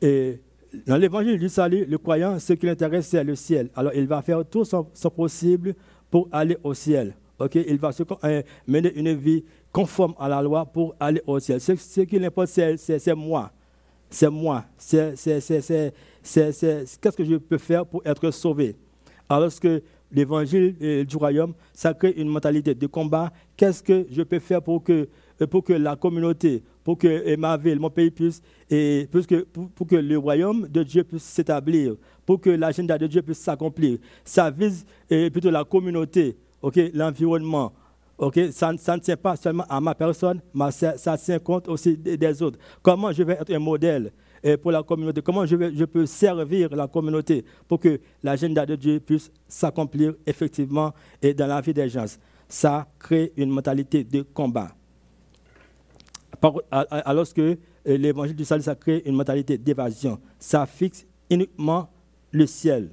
Et 0.02 0.40
dans 0.86 0.96
l'évangile 0.96 1.38
du 1.38 1.48
salut, 1.48 1.86
le 1.86 1.98
croyant, 1.98 2.38
ce 2.38 2.52
qui 2.54 2.66
l'intéresse, 2.66 3.06
c'est 3.06 3.22
le 3.22 3.36
ciel. 3.36 3.70
Alors, 3.76 3.92
il 3.94 4.06
va 4.06 4.20
faire 4.20 4.44
tout 4.44 4.64
son, 4.64 4.84
possible 5.14 5.74
pour 6.10 6.28
aller 6.32 6.58
au 6.62 6.74
ciel. 6.74 7.14
Ok, 7.38 7.54
Il 7.54 7.78
va 7.78 7.90
euh, 8.24 8.42
mener 8.66 8.92
une 8.94 9.14
vie 9.14 9.44
conforme 9.72 10.14
à 10.18 10.28
la 10.28 10.42
loi 10.42 10.66
pour 10.66 10.94
aller 11.00 11.22
au 11.26 11.38
ciel. 11.40 11.60
Ce, 11.60 11.74
ce 11.76 12.02
qui 12.02 12.18
l'importe, 12.18 12.48
c'est 12.48 13.14
moi. 13.14 13.50
C'est 14.10 14.28
moi. 14.28 14.64
C'est 14.76 15.14
qu'est-ce 15.16 17.16
que 17.16 17.24
je 17.24 17.36
peux 17.36 17.58
faire 17.58 17.86
pour 17.86 18.02
être 18.04 18.30
sauvé? 18.30 18.76
Alors 19.28 19.50
que 19.58 19.82
l'évangile 20.12 20.76
euh, 20.82 21.04
du 21.04 21.16
royaume, 21.16 21.54
ça 21.72 21.94
crée 21.94 22.12
une 22.16 22.28
mentalité 22.28 22.74
de 22.74 22.86
combat. 22.86 23.32
Qu'est-ce 23.56 23.82
que 23.82 24.06
je 24.10 24.22
peux 24.22 24.38
faire 24.38 24.62
pour 24.62 24.84
que, 24.84 25.08
pour 25.50 25.64
que 25.64 25.72
la 25.72 25.96
communauté, 25.96 26.62
pour 26.84 26.98
que 26.98 27.36
ma 27.36 27.56
ville, 27.56 27.78
mon 27.78 27.90
pays 27.90 28.10
puisse, 28.10 28.42
et 28.70 29.08
pour, 29.10 29.26
que, 29.26 29.42
pour, 29.42 29.86
que 29.86 29.96
le 29.96 30.18
royaume 30.18 30.68
de 30.68 30.82
Dieu 30.82 31.04
puisse 31.04 31.22
s'établir, 31.22 31.96
pour 32.26 32.40
que 32.40 32.50
l'agenda 32.50 32.98
de 32.98 33.06
Dieu 33.06 33.22
puisse 33.22 33.38
s'accomplir. 33.38 33.98
Ça 34.24 34.50
vise 34.50 34.84
plutôt 35.08 35.50
la 35.50 35.64
communauté, 35.64 36.36
l'environnement. 36.94 37.72
Ça, 38.52 38.72
ça, 38.78 38.96
ne 38.96 39.00
tient 39.00 39.16
pas 39.16 39.36
seulement 39.36 39.64
à 39.68 39.80
ma 39.80 39.94
personne, 39.94 40.40
mais 40.54 40.70
ça, 40.70 41.18
tient 41.18 41.38
compte 41.38 41.68
aussi 41.68 41.96
des, 41.96 42.42
autres. 42.42 42.58
Comment 42.80 43.10
je 43.12 43.22
vais 43.22 43.34
être 43.34 43.52
un 43.52 43.58
modèle 43.58 44.12
pour 44.60 44.70
la 44.70 44.82
communauté? 44.82 45.22
Comment 45.22 45.46
je, 45.46 45.56
je 45.74 45.84
peux 45.84 46.06
servir 46.06 46.74
la 46.74 46.86
communauté 46.86 47.44
pour 47.66 47.80
que 47.80 48.00
l'agenda 48.22 48.64
de 48.66 48.76
Dieu 48.76 49.00
puisse 49.00 49.30
s'accomplir 49.48 50.14
effectivement 50.26 50.92
et 51.20 51.34
dans 51.34 51.46
la 51.46 51.60
vie 51.60 51.74
des 51.74 51.88
gens? 51.88 52.04
Ça 52.48 52.86
crée 52.98 53.32
une 53.36 53.50
mentalité 53.50 54.04
de 54.04 54.22
combat 54.22 54.68
alors 56.90 57.32
que 57.32 57.40
euh, 57.86 57.96
l'évangile 57.96 58.36
du 58.36 58.44
salut, 58.44 58.62
ça 58.62 58.74
crée 58.74 59.02
une 59.06 59.14
mentalité 59.14 59.58
d'évasion. 59.58 60.18
Ça 60.38 60.66
fixe 60.66 61.06
uniquement 61.30 61.88
le 62.32 62.46
ciel. 62.46 62.90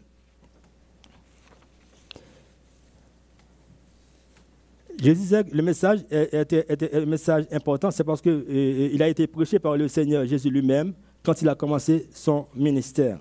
Je 5.01 5.12
disais 5.12 5.44
que 5.46 5.56
le 5.56 5.63
message 5.63 6.00
était, 6.12 6.65
un 6.94 7.06
message 7.06 7.46
important, 7.51 7.89
c'est 7.89 8.03
parce 8.03 8.22
qu'il 8.22 8.32
euh, 8.50 8.98
a 9.00 9.08
été 9.08 9.27
prêché 9.27 9.58
par 9.58 9.77
le 9.77 9.88
Seigneur 9.88 10.25
Jésus 10.25 10.50
lui-même 10.50 10.94
quand 11.24 11.41
il 11.41 11.48
a 11.48 11.56
commencé 11.56 12.08
son 12.13 12.48
ministère. 12.53 13.20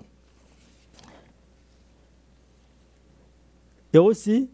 Et 3.93 3.97
aussi, 3.97 4.49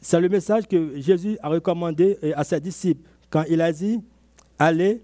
c'est 0.00 0.20
le 0.20 0.28
message 0.28 0.68
que 0.68 1.00
Jésus 1.00 1.38
a 1.42 1.48
recommandé 1.48 2.18
euh, 2.22 2.32
à 2.36 2.44
ses 2.44 2.60
disciples 2.60 3.08
quand 3.30 3.44
il 3.48 3.60
a 3.60 3.72
dit 3.72 4.00
Allez 4.58 5.00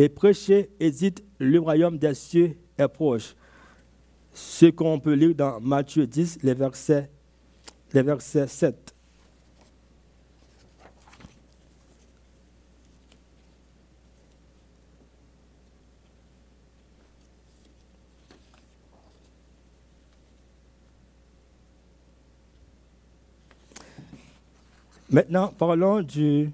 et 0.00 0.08
prêchez 0.08 0.70
et 0.80 0.90
dites 0.90 1.22
le 1.38 1.60
royaume 1.60 1.98
des 1.98 2.14
cieux 2.14 2.56
est 2.78 2.88
proche. 2.88 3.34
Ce 4.32 4.64
qu'on 4.64 4.98
peut 4.98 5.12
lire 5.12 5.34
dans 5.34 5.60
Matthieu 5.60 6.06
10, 6.06 6.38
les 6.42 6.54
versets, 6.54 7.10
les 7.92 8.00
versets 8.00 8.46
7. 8.46 8.94
Maintenant, 25.10 25.48
parlons 25.58 26.00
du, 26.00 26.52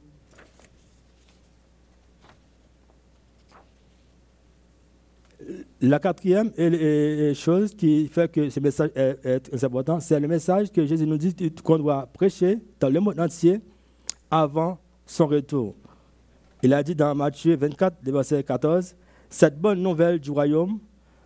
La 5.83 5.99
quatrième 5.99 6.51
chose 7.35 7.75
qui 7.75 8.09
fait 8.09 8.33
que 8.33 8.49
ce 8.49 8.61
message 8.61 8.91
est, 8.95 9.41
très 9.41 9.63
important, 9.63 10.01
c'est 10.01 10.19
le 10.19 10.27
message 10.27 10.73
que 10.73 10.87
Jésus 10.87 11.07
nous 11.07 11.19
dit 11.19 11.35
qu'on 11.63 11.77
doit 11.79 12.09
prêcher 12.15 12.59
dans 12.81 12.89
le 12.89 12.99
monde 12.99 13.21
entier 13.21 13.61
avant 14.31 14.79
son 15.05 15.27
retour. 15.27 15.75
Il 16.63 16.73
a 16.73 16.83
dit 16.83 16.95
dans 16.95 17.15
Matthieu 17.15 17.57
24, 17.57 17.97
verset 18.05 18.43
14, 18.43 18.97
Cette 19.29 19.61
bonne 19.61 19.83
nouvelle 19.83 20.19
du 20.19 20.31
royaume 20.31 20.79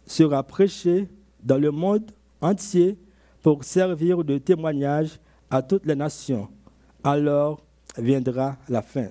sera 0.04 0.42
prêchée 0.42 1.09
dans 1.40 1.59
le 1.59 1.71
monde 1.71 2.11
entier 2.40 2.99
pour 3.42 3.62
servir 3.62 4.25
de 4.25 4.38
témoignage 4.38 5.21
à 5.49 5.62
toutes 5.62 5.87
les 5.87 5.95
nations. 5.95 6.49
Alors 7.04 7.61
viendra 7.97 8.57
la 8.69 8.83
fin. 8.83 9.11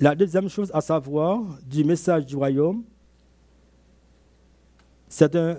La 0.00 0.14
deuxième 0.14 0.48
chose 0.48 0.70
à 0.72 0.80
savoir 0.80 1.42
du 1.66 1.82
message 1.82 2.24
du 2.24 2.36
royaume, 2.36 2.84
c'est 5.08 5.34
un, 5.34 5.58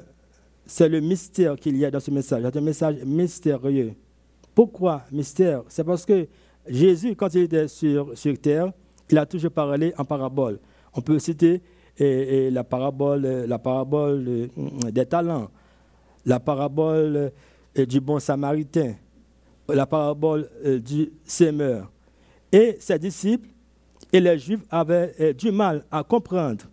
c'est 0.66 0.88
le 0.88 1.02
mystère 1.02 1.58
qu'il 1.58 1.76
y 1.76 1.84
a 1.84 1.92
dans 1.92 2.00
ce 2.00 2.10
message. 2.10 2.44
C'est 2.46 2.58
un 2.58 2.62
message 2.62 3.04
mystérieux. 3.04 3.94
Pourquoi 4.56 5.04
mystère? 5.12 5.64
C'est 5.68 5.84
parce 5.84 6.06
que 6.06 6.26
Jésus, 6.68 7.16
quand 7.18 7.34
il 7.34 7.42
était 7.42 7.68
sur, 7.68 8.18
sur 8.18 8.40
terre, 8.40 8.72
il 9.10 9.18
a 9.18 9.26
toujours 9.26 9.52
parlé 9.52 9.94
en 9.98 10.06
parabole. 10.06 10.60
On 10.94 11.02
peut 11.02 11.20
citer 11.20 11.62
et, 11.98 12.50
la 12.50 12.64
parabole, 12.64 13.22
la 13.22 13.60
parabole 13.60 14.26
euh, 14.58 14.92
des 14.92 15.06
talents, 15.06 15.50
la 16.26 16.40
parabole 16.40 17.34
euh, 17.78 17.86
du 17.86 18.00
bon 18.00 18.20
samaritain, 18.20 18.94
la 19.68 19.86
parabole 19.86 20.50
du 20.82 21.12
semeur. 21.26 21.92
Et 22.54 22.78
ses 22.80 22.98
disciples 22.98 23.50
et 24.12 24.20
les 24.20 24.38
Juifs 24.38 24.64
avaient 24.70 25.34
du 25.34 25.52
mal 25.52 25.86
à 25.92 26.04
comprendre 26.04 26.66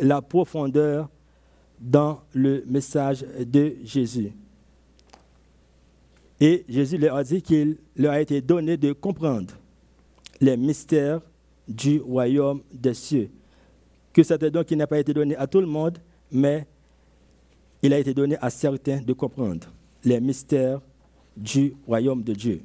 la 0.00 0.20
profondeur 0.20 1.08
dans 1.80 2.20
le 2.34 2.64
message 2.66 3.24
de 3.38 3.74
Jésus. 3.84 4.32
Et 6.40 6.64
Jésus 6.68 6.98
leur 6.98 7.16
a 7.16 7.24
dit 7.24 7.42
qu'il 7.42 7.78
leur 7.96 8.12
a 8.12 8.20
été 8.20 8.40
donné 8.40 8.76
de 8.76 8.92
comprendre 8.92 9.54
les 10.40 10.56
mystères 10.56 11.20
du 11.66 12.00
royaume 12.00 12.62
des 12.72 12.94
cieux. 12.94 13.30
Que 14.12 14.22
c'est 14.22 14.42
un 14.42 14.50
don 14.50 14.64
qui 14.64 14.76
n'a 14.76 14.86
pas 14.86 14.98
été 14.98 15.12
donné 15.12 15.36
à 15.36 15.46
tout 15.46 15.60
le 15.60 15.66
monde, 15.66 15.98
mais 16.30 16.66
il 17.82 17.92
a 17.92 17.98
été 17.98 18.14
donné 18.14 18.36
à 18.40 18.50
certains 18.50 19.00
de 19.00 19.12
comprendre 19.12 19.68
les 20.04 20.20
mystères 20.20 20.80
du 21.36 21.74
royaume 21.86 22.22
de 22.22 22.32
Dieu. 22.34 22.62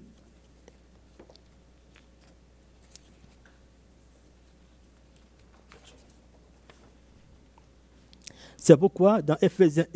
C'est 8.66 8.78
pourquoi 8.78 9.22
dans 9.22 9.36
Ephésiens 9.42 9.88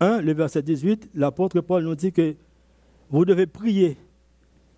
1, 0.00 0.22
le 0.22 0.32
verset 0.32 0.62
18, 0.62 1.10
l'apôtre 1.14 1.60
Paul 1.60 1.84
nous 1.84 1.94
dit 1.94 2.10
que 2.10 2.34
vous 3.10 3.26
devez 3.26 3.46
prier 3.46 3.98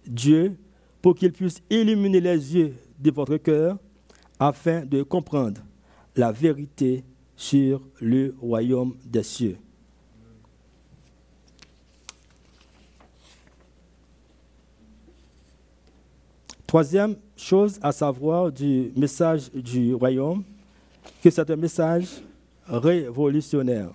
Dieu 0.05 0.57
pour 1.00 1.15
qu'il 1.15 1.33
puisse 1.33 1.62
illuminer 1.71 2.19
les 2.19 2.57
yeux 2.57 2.75
de 2.99 3.11
votre 3.12 3.37
cœur 3.37 3.79
afin 4.41 4.85
de 4.85 5.05
comprendre 5.05 5.61
la 6.17 6.33
vérité 6.33 7.05
sur 7.37 7.81
le 8.00 8.35
royaume 8.41 8.97
des 9.05 9.23
cieux. 9.23 9.59
Troisième 16.67 17.15
chose 17.37 17.79
à 17.81 17.93
savoir 17.93 18.50
du 18.50 18.91
message 18.97 19.53
du 19.53 19.95
royaume, 19.95 20.43
que 21.23 21.31
c'est 21.31 21.49
un 21.49 21.55
message 21.55 22.09
révolutionnaire. 22.69 23.91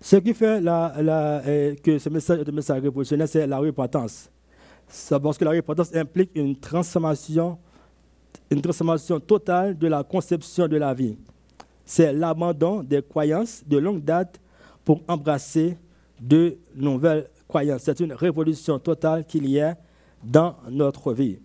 Ce 0.00 0.14
qui 0.16 0.34
fait 0.34 0.60
euh, 0.64 1.74
que 1.82 1.98
ce 1.98 2.08
message 2.08 2.38
est 2.38 2.48
un 2.48 2.52
message 2.52 2.80
révolutionnaire, 2.80 3.26
c'est 3.26 3.44
la 3.44 3.58
repentance. 3.58 4.30
Parce 5.10 5.36
que 5.36 5.44
la 5.44 5.50
repentance 5.50 5.92
implique 5.96 6.30
une 6.36 6.54
transformation, 6.54 7.58
une 8.48 8.62
transformation 8.62 9.18
totale 9.18 9.76
de 9.76 9.88
la 9.88 10.04
conception 10.04 10.68
de 10.68 10.76
la 10.76 10.94
vie. 10.94 11.18
C'est 11.84 12.12
l'abandon 12.12 12.84
des 12.84 13.02
croyances 13.02 13.64
de 13.66 13.78
longue 13.78 14.04
date 14.04 14.40
pour 14.84 15.02
embrasser 15.08 15.76
de 16.20 16.56
nouvelles 16.76 17.28
croyances. 17.48 17.82
C'est 17.82 17.98
une 17.98 18.12
révolution 18.12 18.78
totale 18.78 19.24
qu'il 19.24 19.50
y 19.50 19.60
a 19.60 19.76
dans 20.26 20.56
notre 20.68 21.12
vie. 21.12 21.38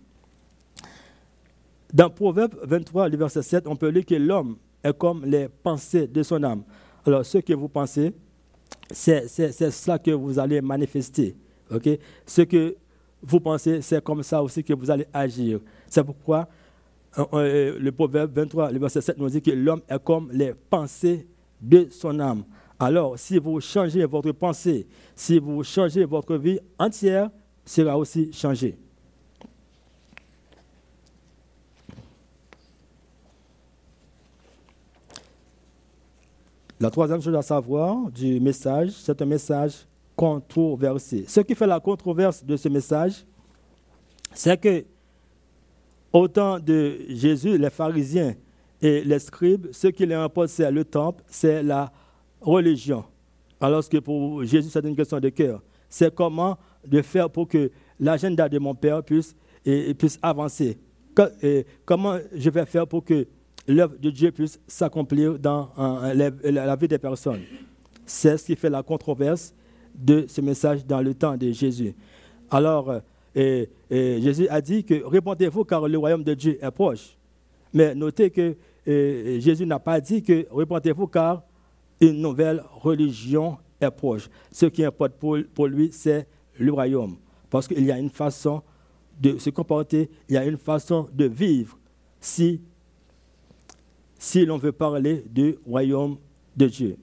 Dans 1.92 2.10
Proverbe 2.10 2.54
23, 2.64 3.08
le 3.08 3.16
verset 3.16 3.42
7, 3.42 3.66
on 3.66 3.76
peut 3.76 3.88
lire 3.88 4.04
que 4.04 4.14
l'homme 4.14 4.56
est 4.82 4.96
comme 4.96 5.24
les 5.24 5.48
pensées 5.48 6.06
de 6.06 6.22
son 6.22 6.42
âme. 6.42 6.62
Alors, 7.06 7.24
ce 7.24 7.38
que 7.38 7.52
vous 7.52 7.68
pensez, 7.68 8.12
c'est 8.90 9.28
cela 9.28 9.98
que 9.98 10.10
vous 10.10 10.38
allez 10.38 10.60
manifester. 10.60 11.36
ok? 11.72 11.88
Ce 12.26 12.42
que 12.42 12.76
vous 13.22 13.40
pensez, 13.40 13.82
c'est 13.82 14.02
comme 14.02 14.22
ça 14.22 14.42
aussi 14.42 14.64
que 14.64 14.72
vous 14.72 14.90
allez 14.90 15.06
agir. 15.12 15.60
C'est 15.88 16.02
pourquoi 16.02 16.48
euh, 17.18 17.24
euh, 17.34 17.78
le 17.78 17.92
Proverbe 17.92 18.32
23, 18.32 18.72
le 18.72 18.78
verset 18.78 19.00
7 19.00 19.18
nous 19.18 19.28
dit 19.28 19.42
que 19.42 19.50
l'homme 19.50 19.82
est 19.88 20.02
comme 20.02 20.30
les 20.32 20.54
pensées 20.54 21.26
de 21.60 21.86
son 21.90 22.18
âme. 22.18 22.44
Alors, 22.78 23.16
si 23.18 23.38
vous 23.38 23.60
changez 23.60 24.04
votre 24.06 24.32
pensée, 24.32 24.86
si 25.14 25.38
vous 25.38 25.62
changez 25.62 26.04
votre 26.04 26.34
vie 26.36 26.58
entière, 26.78 27.30
sera 27.64 27.96
aussi 27.96 28.32
changé. 28.32 28.76
La 36.82 36.90
troisième 36.90 37.22
chose 37.22 37.34
à 37.36 37.42
savoir 37.42 38.10
du 38.10 38.40
message, 38.40 38.90
c'est 38.90 39.22
un 39.22 39.24
message 39.24 39.86
controversé. 40.16 41.24
Ce 41.28 41.40
qui 41.40 41.54
fait 41.54 41.66
la 41.66 41.78
controverse 41.78 42.44
de 42.44 42.56
ce 42.56 42.68
message, 42.68 43.24
c'est 44.34 44.60
que 44.60 44.84
au 46.12 46.26
temps 46.26 46.58
de 46.58 46.98
Jésus, 47.08 47.56
les 47.56 47.70
pharisiens 47.70 48.34
et 48.80 49.04
les 49.04 49.18
scribes, 49.20 49.68
ce 49.70 49.86
qui 49.86 50.04
les 50.04 50.16
importe, 50.16 50.48
c'est 50.48 50.70
le 50.72 50.84
temple, 50.84 51.22
c'est 51.28 51.62
la 51.62 51.92
religion. 52.40 53.04
Alors 53.60 53.88
que 53.88 53.98
pour 53.98 54.42
Jésus, 54.44 54.68
c'est 54.70 54.84
une 54.84 54.96
question 54.96 55.20
de 55.20 55.28
cœur. 55.28 55.62
C'est 55.88 56.12
comment 56.12 56.58
de 56.86 57.02
faire 57.02 57.30
pour 57.30 57.48
que 57.48 57.70
l'agenda 57.98 58.48
de 58.48 58.58
mon 58.58 58.74
Père 58.74 59.02
puisse, 59.02 59.34
et, 59.64 59.94
puisse 59.94 60.18
avancer. 60.22 60.78
comment 61.84 62.18
je 62.34 62.50
vais 62.50 62.66
faire 62.66 62.86
pour 62.86 63.04
que 63.04 63.26
l'œuvre 63.66 63.94
de 64.00 64.10
Dieu 64.10 64.32
puisse 64.32 64.60
s'accomplir 64.66 65.38
dans 65.38 65.70
la, 66.14 66.76
vie 66.76 66.88
des 66.88 66.98
personnes? 66.98 67.42
C'est 68.04 68.36
ce 68.36 68.46
qui 68.46 68.56
fait 68.56 68.70
la 68.70 68.82
controverse 68.82 69.54
de 69.94 70.24
ce 70.26 70.40
message 70.40 70.84
dans 70.84 71.00
le 71.00 71.14
temps 71.14 71.36
de 71.36 71.50
Jésus. 71.52 71.94
Alors, 72.50 73.00
euh, 73.36 73.66
Jésus 73.90 74.48
a 74.48 74.60
dit 74.60 74.84
que 74.84 75.04
répondez-vous 75.04 75.64
car 75.64 75.86
le 75.86 75.96
royaume 75.96 76.24
de 76.24 76.34
Dieu 76.34 76.58
est 76.60 76.70
proche. 76.70 77.16
Mais 77.72 77.94
notez 77.94 78.30
que 78.30 78.56
Jésus 78.84 79.64
n'a 79.64 79.78
pas 79.78 80.00
dit 80.00 80.22
que 80.22 80.46
répondez-vous 80.50 81.06
car 81.06 81.42
une 82.00 82.20
nouvelle 82.20 82.62
religion 82.80 83.58
est 83.80 83.90
proche. 83.90 84.28
Ce 84.50 84.66
qui 84.66 84.84
importe 84.84 85.12
pour 85.14 85.66
lui, 85.66 85.90
c'est 85.92 86.26
le 86.58 86.72
royaume. 86.72 87.16
Parce 87.50 87.68
qu'il 87.68 87.84
y 87.84 87.92
a 87.92 87.98
une 87.98 88.10
façon 88.10 88.62
de 89.20 89.38
se 89.38 89.50
comporter, 89.50 90.10
il 90.28 90.34
y 90.34 90.38
a 90.38 90.44
une 90.44 90.58
façon 90.58 91.08
de 91.12 91.26
vivre 91.26 91.78
si, 92.20 92.60
l'on 94.46 94.58
veut 94.58 94.72
parler 94.72 95.24
du 95.28 95.56
royaume 95.66 96.16
de 96.56 96.66
Dieu. 96.66 96.96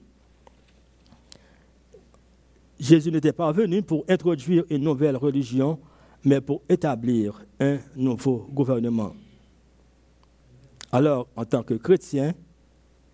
Jésus 2.78 3.12
n'était 3.12 3.32
pas 3.32 3.52
venu 3.52 3.82
pour 3.82 4.04
introduire 4.08 4.64
une 4.70 4.82
nouvelle 4.82 5.16
religion, 5.16 5.78
mais 6.24 6.40
pour 6.40 6.62
établir 6.68 7.44
un 7.60 7.78
nouveau 7.94 8.48
gouvernement. 8.50 9.14
Alors, 10.90 11.28
en 11.36 11.44
tant 11.44 11.62
que 11.62 11.74
chrétiens, 11.74 12.32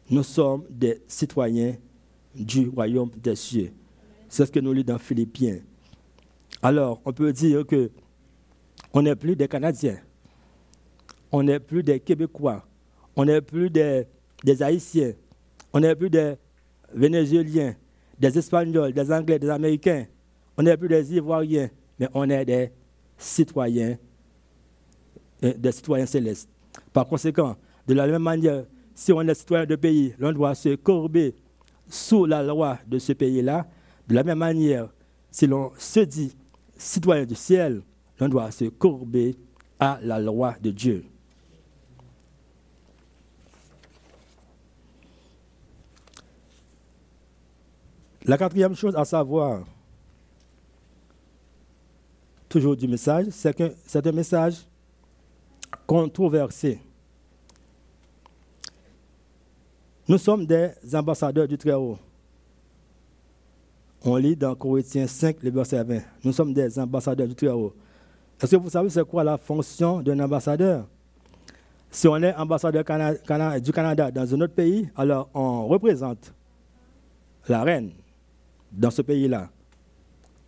nous 0.08 0.22
sommes 0.22 0.64
des 0.70 1.02
citoyens 1.08 1.74
du 2.34 2.68
royaume 2.68 3.10
des 3.10 3.34
cieux. 3.34 3.72
C'est 4.28 4.46
ce 4.46 4.52
que 4.52 4.60
nous 4.60 4.72
lisons 4.72 4.92
dans 4.92 4.98
Philippiens. 4.98 5.58
Alors, 6.68 7.00
on 7.04 7.12
peut 7.12 7.32
dire 7.32 7.64
que 7.64 7.92
on 8.92 9.02
n'est 9.02 9.14
plus 9.14 9.36
des 9.36 9.46
Canadiens, 9.46 10.00
on 11.30 11.44
n'est 11.44 11.60
plus 11.60 11.84
des 11.84 12.00
Québécois, 12.00 12.66
on 13.14 13.24
n'est 13.24 13.40
plus 13.40 13.70
des, 13.70 14.04
Haïtiens, 14.60 15.12
on 15.72 15.78
n'est 15.78 15.94
plus 15.94 16.10
des 16.10 16.34
Vénézuéliens, 16.92 17.76
des 18.18 18.36
Espagnols, 18.36 18.92
des 18.92 19.12
Anglais, 19.12 19.38
des 19.38 19.48
Américains, 19.48 20.06
on 20.56 20.64
n'est 20.64 20.76
plus 20.76 20.88
des 20.88 21.14
Ivoiriens, 21.14 21.70
mais 22.00 22.08
on 22.12 22.28
est 22.28 22.44
des 22.44 22.72
citoyens, 23.16 23.96
euh, 25.44 25.54
des 25.56 25.70
citoyens 25.70 26.06
célestes. 26.06 26.50
Par 26.92 27.06
conséquent, 27.06 27.54
de 27.86 27.94
la 27.94 28.08
même 28.08 28.24
manière, 28.24 28.64
si 28.92 29.12
on 29.12 29.20
est 29.20 29.34
citoyen 29.34 29.66
de 29.66 29.76
pays, 29.76 30.14
l'on 30.18 30.32
doit 30.32 30.56
se 30.56 30.74
courber 30.74 31.36
sous 31.86 32.26
la 32.26 32.42
loi 32.42 32.80
de 32.88 32.98
ce 32.98 33.12
pays-là. 33.12 33.68
De 34.08 34.16
la 34.16 34.24
même 34.24 34.38
manière, 34.38 34.88
si 35.30 35.46
l'on 35.46 35.70
se 35.78 36.00
dit 36.00 36.34
citoyen 36.76 37.24
du 37.24 37.34
ciel, 37.34 37.82
l'on 38.18 38.28
doit 38.28 38.50
se 38.50 38.66
courber 38.66 39.36
à 39.78 39.98
la 40.02 40.18
loi 40.18 40.54
de 40.60 40.70
Dieu. 40.70 41.04
La 48.24 48.36
quatrième 48.36 48.74
chose 48.74 48.96
à 48.96 49.04
savoir, 49.04 49.64
toujours 52.48 52.76
du 52.76 52.88
message, 52.88 53.26
c'est 53.30 53.56
que 53.56 53.72
c'est 53.86 54.04
un 54.04 54.12
message 54.12 54.66
controversé. 55.86 56.80
Nous 60.08 60.18
sommes 60.18 60.44
des 60.46 60.72
ambassadeurs 60.92 61.46
du 61.46 61.56
Très-Haut. 61.56 61.98
On 64.08 64.14
lit 64.14 64.36
dans 64.36 64.54
Corinthiens 64.54 65.08
5, 65.08 65.42
le 65.42 65.50
verset 65.50 65.82
20. 65.82 65.98
Nous 66.22 66.32
sommes 66.32 66.54
des 66.54 66.78
ambassadeurs 66.78 67.26
du 67.26 67.34
Très-Haut. 67.34 67.74
Est-ce 68.40 68.54
que 68.54 68.60
vous 68.60 68.70
savez 68.70 68.88
c'est 68.88 69.04
quoi 69.04 69.24
la 69.24 69.36
fonction 69.36 70.00
d'un 70.00 70.20
ambassadeur? 70.20 70.86
Si 71.90 72.06
on 72.06 72.16
est 72.22 72.32
ambassadeur 72.36 72.84
du 73.60 73.72
Canada 73.72 74.10
dans 74.12 74.32
un 74.32 74.40
autre 74.42 74.54
pays, 74.54 74.88
alors 74.94 75.28
on 75.34 75.66
représente 75.66 76.32
la 77.48 77.64
reine 77.64 77.90
dans 78.70 78.92
ce 78.92 79.02
pays-là. 79.02 79.50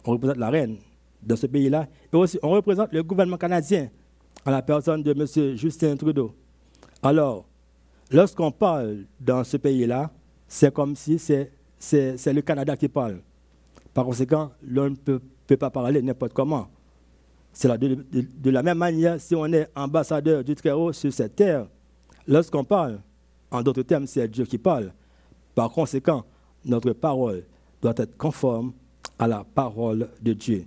On 0.05 0.12
représente 0.12 0.37
la 0.37 0.51
reine 0.51 0.77
dans 1.21 1.37
ce 1.37 1.49
pays-là. 1.49 1.88
Et 2.12 2.16
aussi, 2.16 2.38
on 2.44 2.51
représente 2.51 2.92
le 2.92 3.03
gouvernement 3.03 3.38
canadien 3.38 3.88
à 4.44 4.53
la 4.53 4.62
personne 4.62 5.03
de 5.03 5.11
M. 5.11 5.57
Justin 5.57 5.97
Trudeau. 5.97 6.33
Alors, 7.03 7.44
lorsqu'on 8.12 8.53
parle 8.53 9.07
dans 9.18 9.42
ce 9.42 9.57
pays-là, 9.57 10.12
c'est 10.47 10.73
comme 10.73 10.94
si 10.94 11.18
c'est, 11.18 11.51
le 11.90 12.40
Canada 12.40 12.77
qui 12.77 12.88
parle. 12.88 13.18
Par 13.98 14.04
conséquent, 14.04 14.52
l'on 14.62 14.90
ne 14.90 14.94
peut, 14.94 15.20
pas 15.56 15.70
parler 15.70 16.00
n'importe 16.00 16.32
comment. 16.32 16.68
C'est 17.52 17.66
de, 17.78 17.98
de, 18.12 18.50
la 18.50 18.62
même 18.62 18.78
manière, 18.78 19.20
si 19.20 19.34
on 19.34 19.46
est 19.46 19.68
ambassadeur 19.74 20.44
du 20.44 20.54
Très-Haut 20.54 20.92
sur 20.92 21.12
cette 21.12 21.34
terre, 21.34 21.66
lorsqu'on 22.24 22.62
parle, 22.62 23.00
en 23.50 23.61
d'autres 23.61 23.82
termes, 23.82 24.06
c'est 24.06 24.28
Dieu 24.28 24.44
qui 24.44 24.56
parle. 24.56 24.92
Par 25.52 25.72
conséquent, 25.72 26.24
notre 26.64 26.92
parole 26.92 27.42
doit 27.82 27.94
être 27.96 28.16
conforme 28.16 28.72
à 29.18 29.26
la 29.26 29.42
parole 29.42 30.08
de 30.22 30.32
Dieu. 30.32 30.64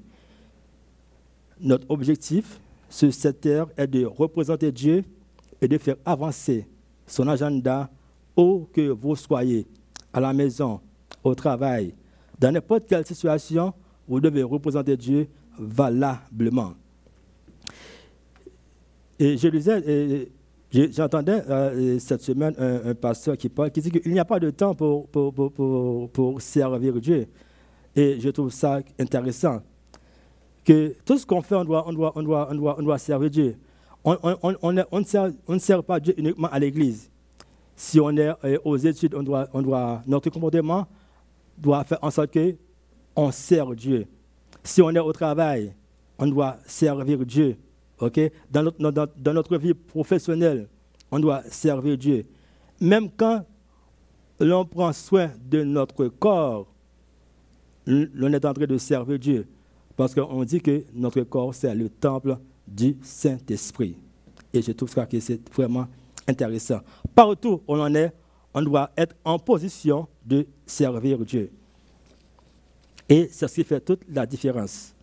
Notre 1.62 1.90
objectif 1.90 2.60
sur 2.90 3.14
cette 3.14 3.40
terre 3.40 3.68
est 3.78 3.88
de 3.88 4.04
représenter 4.04 4.74
Dieu 4.74 5.06
et 5.62 5.70
de 5.70 5.78
faire 5.78 5.96
avancer 6.04 6.68
son 7.08 7.30
agenda 7.30 7.90
où 8.36 8.68
que 8.74 8.90
vous 8.90 9.16
soyez, 9.16 9.66
à 10.12 10.20
la 10.20 10.34
maison, 10.34 10.82
au 11.24 11.34
travail, 11.34 11.94
dans 12.42 12.52
n'importe 12.52 12.88
quelle 12.88 13.06
situation, 13.06 13.72
vous 14.08 14.20
devez 14.20 14.42
représenter 14.42 14.98
Dieu 14.98 15.28
valablement. 15.60 16.74
Et 19.20 19.38
je 19.38 19.48
disais, 19.48 20.28
j'entendais 20.72 21.44
euh, 21.48 22.00
cette 22.00 22.24
semaine 22.24 22.56
un, 22.58 22.96
pasteur 22.96 23.38
qui 23.38 23.48
parle, 23.48 23.70
qui 23.70 23.82
dit 23.82 23.92
qu'il 23.92 24.12
n'y 24.12 24.20
a 24.20 24.26
pas 24.26 24.40
de 24.40 24.50
temps 24.50 24.74
pour, 24.74 25.08
pour, 25.10 25.32
pour, 25.32 26.10
pour, 26.10 26.42
servir 26.42 27.00
Dieu. 27.00 27.28
Et 27.96 28.20
je 28.20 28.30
trouve 28.30 28.52
ça 28.52 28.80
intéressant. 29.00 29.62
Que 30.66 30.96
tout 31.06 31.20
ce 31.20 31.26
qu'on 31.28 31.44
fait, 31.44 31.56
on 31.56 31.66
doit, 31.66 31.88
on, 31.88 31.94
doit, 31.94 32.12
on, 32.16 32.24
doit, 32.24 32.48
on, 32.50 32.56
doit, 32.56 32.76
on 32.80 32.84
doit 32.84 32.98
servir 32.98 33.30
Dieu. 33.30 33.56
On, 34.04 34.18
on, 34.24 34.56
on, 34.64 34.72
ne 34.72 35.04
sert, 35.04 35.32
on, 35.48 35.54
ne 35.54 35.60
sert, 35.60 35.84
pas 35.84 36.00
Dieu 36.00 36.16
uniquement 36.18 36.50
à 36.52 36.58
l'église. 36.58 37.12
Si 37.76 38.00
on 38.00 38.10
est 38.18 38.32
euh, 38.44 38.58
aux 38.66 38.78
études, 38.78 39.14
on 39.14 39.22
doit, 39.22 39.48
on 39.54 39.62
doit, 39.62 40.02
notre 40.08 40.32
comportement 40.32 40.88
doit 41.62 41.84
faire 41.84 42.00
en 42.02 42.12
sorte 42.12 42.36
qu'on 43.16 43.32
sert 43.32 43.74
Dieu. 43.76 44.08
Si 44.64 44.82
on 44.82 44.90
est 44.90 45.00
au 45.00 45.14
travail, 45.14 45.74
on 46.18 46.28
doit 46.28 46.58
servir 46.66 47.20
Dieu. 47.26 47.58
Okay? 48.00 48.32
Dans, 48.50 48.64
notre, 48.64 49.10
dans, 49.18 49.34
notre 49.34 49.58
vie 49.58 49.74
professionnelle, 49.74 50.68
on 51.12 51.20
doit 51.20 51.44
servir 51.50 51.98
Dieu. 51.98 52.26
Même 52.80 53.10
quand 53.16 53.46
l'on 54.40 54.66
prend 54.66 54.92
soin 54.92 55.32
de 55.50 55.64
notre 55.64 56.08
corps, 56.08 56.68
l'on 57.86 58.34
est 58.34 58.46
en 58.46 58.54
train 58.54 58.66
de 58.66 58.78
servir 58.78 59.20
Dieu. 59.20 59.48
Parce 59.96 60.16
qu'on 60.16 60.44
dit 60.44 60.62
que 60.62 60.84
notre 60.94 61.22
corps, 61.22 61.54
c'est 61.54 61.76
le 61.76 61.90
temple 61.90 62.38
du 62.68 62.98
Saint-Esprit. 63.04 63.96
Et 64.54 64.62
je 64.62 64.72
trouve 64.72 64.94
que 65.08 65.20
c'est 65.20 65.50
vraiment 65.54 65.88
intéressant. 66.28 66.80
Partout 67.14 67.62
où 67.68 67.76
l'on 67.76 67.94
est, 67.94 68.12
on 68.54 68.62
doit 68.62 68.92
être 68.98 69.16
en 69.24 69.40
position 69.40 70.08
de 70.26 70.46
servir 70.66 71.20
Dieu. 71.20 71.52
Et 73.08 73.30
c'est 73.32 73.48
ce 73.48 73.56
qui 73.56 73.64
fait 73.64 73.82
toute 73.82 74.02
la 74.10 74.26
différence. 74.26 74.94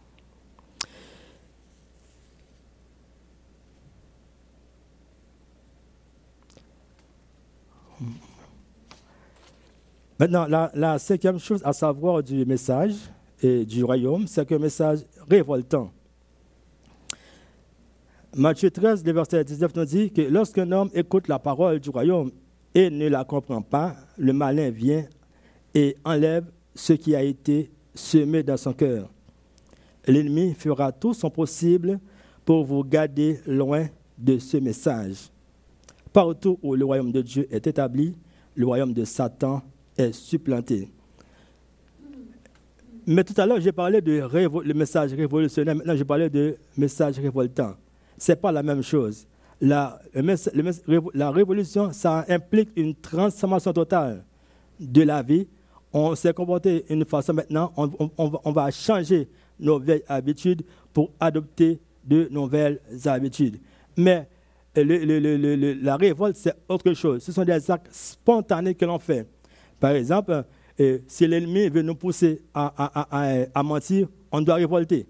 Maintenant, 10.19 10.47
la, 10.75 10.99
cinquième 10.99 11.39
chose 11.39 11.61
à 11.65 11.73
savoir 11.73 12.23
du 12.23 12.45
message 12.45 12.95
et 13.41 13.65
du 13.65 13.85
royaume, 13.85 14.27
c'est 14.27 14.45
qu'un 14.47 14.59
message 14.59 15.01
révoltant. 15.31 15.93
Matthieu 18.35 18.71
13, 18.71 19.05
le 19.05 19.13
verset 19.13 19.45
19 19.45 19.75
nous 19.77 19.85
dit 19.85 20.11
que 20.11 20.23
lorsqu'un 20.23 20.71
homme 20.73 20.91
écoute 20.93 21.29
la 21.29 21.39
parole 21.39 21.79
du 21.79 21.91
royaume 21.91 22.33
et 22.79 22.91
ne 22.91 23.09
la 23.09 23.25
comprend 23.25 23.61
pas, 23.61 23.97
le 24.17 24.33
malin 24.33 24.71
vient 24.71 25.05
et 25.75 25.97
enlève 26.05 26.45
ce 26.77 26.93
qui 26.93 27.17
a 27.17 27.23
été 27.25 27.73
semé 27.93 28.45
dans 28.45 28.57
son 28.57 28.73
cœur. 28.73 29.11
L'ennemi 30.07 30.55
fera 30.55 30.93
tout 30.93 31.13
son 31.13 31.29
possible 31.29 31.99
pour 32.45 32.65
vous 32.65 32.85
garder 32.85 33.41
loin 33.49 33.89
de 34.17 34.39
ce 34.39 34.59
message. 34.59 35.29
Partout 36.13 36.61
où 36.63 36.77
le 36.77 36.85
royaume 36.85 37.11
de 37.11 37.21
Dieu 37.21 37.49
est 37.51 37.67
établi, 37.67 38.15
le 38.55 38.65
royaume 38.65 38.93
de 38.93 39.05
Satan 39.05 39.61
est 39.97 40.13
supplanté. 40.13 40.89
Mais 43.09 43.25
tout 43.25 43.35
à 43.41 43.45
l'heure, 43.45 43.61
j'ai 43.61 43.73
parlé 43.73 44.01
de 44.01 44.23
le 44.65 44.75
message 44.75 45.15
révolutionnaire. 45.15 45.75
Maintenant, 45.75 45.97
je 45.97 46.05
parlais 46.05 46.31
de 46.31 46.57
message 46.77 47.19
révoltant. 47.19 47.75
Ce 48.17 48.31
n'est 48.31 48.37
pas 48.37 48.53
la 48.53 48.63
même 48.63 48.83
chose. 48.83 49.27
La, 49.61 50.01
la 51.15 51.31
révolution, 51.31 51.93
ça 51.93 52.25
implique 52.29 52.71
une 52.77 52.95
transformation 52.95 53.73
totale 53.73 54.25
de 54.79 55.03
la 55.03 55.23
vie. 55.23 55.49
On 55.93 56.15
s'est 56.15 56.33
comporté 56.33 56.85
d'une 56.89 57.05
façon 57.05 57.35
maintenant, 57.35 57.73
on, 57.77 58.53
va 58.53 58.71
changer 58.71 59.29
nos 59.59 59.79
vieilles 59.79 60.05
habitudes 60.07 60.63
pour 60.93 61.11
adopter 61.19 61.81
de 62.05 62.29
nouvelles 62.31 62.81
habitudes. 63.05 63.59
Mais 63.97 64.29
la 64.77 65.97
révolte, 65.97 66.37
c'est 66.37 66.55
autre 66.69 66.93
chose. 66.93 67.23
Ce 67.23 67.33
sont 67.33 67.45
des 67.45 67.71
actes 67.71 67.89
spontanés 67.91 68.75
que 68.75 68.85
l'on 68.85 68.99
fait. 68.99 69.27
Par 69.81 69.93
exemple, 69.93 70.45
euh, 70.81 70.99
si 71.07 71.27
l'ennemi 71.27 71.69
veut 71.69 71.83
nous 71.83 71.95
pousser 71.95 72.43
à, 72.55 73.63
mentir, 73.65 74.09
on 74.31 74.41
doit 74.41 74.57
révolter. 74.57 75.07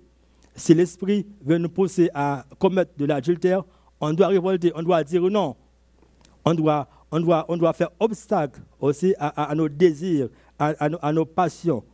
Si 0.55 0.75
l'esprit 0.75 1.27
veut 1.45 1.59
nous 1.59 1.69
pousser 1.69 2.11
à 2.15 2.47
commettre 2.59 2.93
de 2.97 3.05
l'adultère, 3.05 3.65
on 4.01 4.13
doit 4.13 4.29
révolter, 4.29 4.73
on 4.75 4.83
doit 4.83 5.05
dire 5.05 5.23
non. 5.23 5.57
On 6.45 6.55
doit, 6.55 7.73
faire 7.75 7.91
obstacle 8.01 8.61
aussi 8.81 9.15
à, 9.19 9.55
nos 9.55 9.69
désirs, 9.69 10.29
à, 10.59 11.13
nos, 11.13 11.25
passions, 11.25 11.85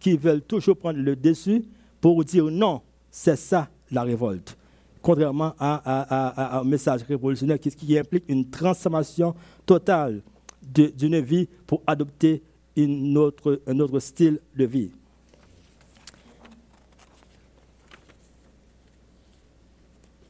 qui 0.00 0.16
veulent 0.16 0.42
toujours 0.42 0.76
prendre 0.76 0.98
le 0.98 1.16
dessus 1.16 1.64
pour 2.00 2.24
dire 2.24 2.44
non. 2.44 2.80
C'est 3.10 3.36
ça 3.36 3.68
la 3.90 4.02
révolte 4.02 4.56
contrairement 5.04 5.52
à, 5.60 6.58
un 6.58 6.64
message 6.64 7.02
révolutionnaire 7.02 7.58
qui, 7.60 7.98
implique 7.98 8.24
une 8.26 8.48
transformation 8.48 9.34
totale 9.66 10.22
d'une 10.62 11.20
vie 11.20 11.46
pour 11.66 11.82
adopter 11.86 12.42
un 12.76 13.14
autre 13.14 14.00
style 14.00 14.40
de 14.56 14.64
vie. 14.64 14.90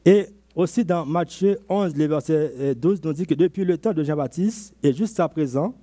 Et 0.03 0.27
aussi 0.55 0.85
dans 0.85 1.05
Matthieu 1.05 1.59
11, 1.67 1.95
le 1.95 2.05
verset 2.07 2.75
12, 2.75 3.03
nous 3.03 3.13
dit 3.13 3.25
que 3.25 3.35
depuis 3.35 3.65
le 3.65 3.77
temps 3.77 3.93
de 3.93 4.03
Jean-Baptiste 4.03 4.73
et 4.81 4.93
jusqu'à 4.93 5.27
présent, 5.27 5.75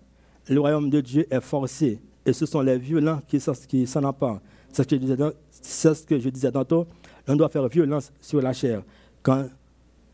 le 0.49 0.59
royaume 0.59 0.91
de 0.91 1.01
Dieu 1.01 1.27
est 1.31 1.41
forcé. 1.41 2.01
Et 2.25 2.33
ce 2.33 2.47
sont 2.47 2.61
les 2.61 2.79
violents 2.79 3.21
qui 3.29 3.41
s'en 3.41 4.05
emparent. 4.05 4.41
C'est 4.73 4.89
ce 4.89 6.07
que 6.07 6.19
je 6.19 6.29
disais 6.31 6.51
tantôt 6.51 6.87
on 7.29 7.37
doit 7.37 7.49
faire 7.49 7.69
violence 7.69 8.13
sur 8.21 8.41
la 8.41 8.53
chair 8.53 8.83
quand 9.23 9.47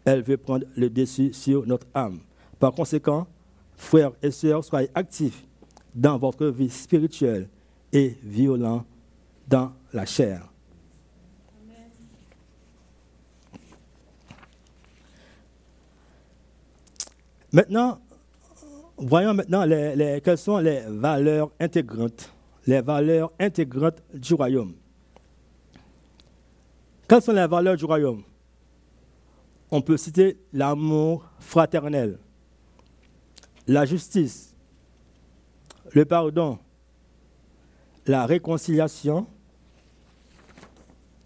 elle 0.04 0.22
veut 0.22 0.36
prendre 0.36 0.66
le 0.76 0.90
dessus 0.90 1.32
sur 1.32 1.66
notre 1.66 1.86
âme. 1.94 2.18
Par 2.58 2.72
conséquent, 2.72 3.26
frères 3.76 4.12
et 4.22 4.30
sœurs, 4.30 4.64
soyez 4.64 4.90
actifs 4.94 5.44
dans 5.94 6.18
votre 6.18 6.46
vie 6.46 6.70
spirituelle 6.70 7.48
et 7.92 8.16
violents 8.22 8.84
dans 9.46 9.72
la 9.92 10.04
chair. 10.04 10.52
Maintenant, 17.52 17.98
voyons 18.98 19.32
maintenant 19.32 19.64
les, 19.64 20.20
quelles 20.22 20.38
sont 20.38 20.58
les 20.58 20.82
valeurs 20.86 21.50
intégrantes, 21.58 22.30
les 22.66 22.80
valeurs 22.80 23.32
intégrantes 23.38 24.02
du 24.12 24.34
royaume. 24.34 24.74
Quelles 27.08 27.22
sont 27.22 27.32
les 27.32 27.46
valeurs 27.46 27.76
du 27.76 27.86
royaume? 27.86 28.22
On 29.70 29.80
peut 29.80 29.96
citer 29.96 30.38
l'amour 30.52 31.24
fraternel, 31.38 32.18
la 33.66 33.86
justice, 33.86 34.54
le 35.92 36.04
pardon, 36.04 36.58
la 38.06 38.26
réconciliation, 38.26 39.26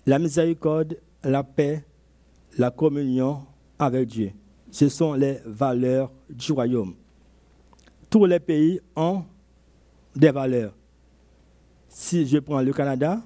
la 0.06 0.18
miséricorde, 0.18 0.98
la 1.24 1.42
paix, 1.42 1.84
la 2.58 2.70
communion 2.70 3.44
avec 3.78 4.08
Dieu. 4.08 4.32
Ce 4.72 4.88
sont 4.88 5.12
les 5.12 5.38
valeurs 5.44 6.10
du 6.28 6.50
royaume. 6.50 6.94
Tous 8.10 8.24
les 8.24 8.40
pays 8.40 8.80
ont 8.96 9.22
des 10.16 10.30
valeurs. 10.30 10.74
Si 11.88 12.26
je 12.26 12.38
prends 12.38 12.62
le 12.62 12.72
Canada, 12.72 13.22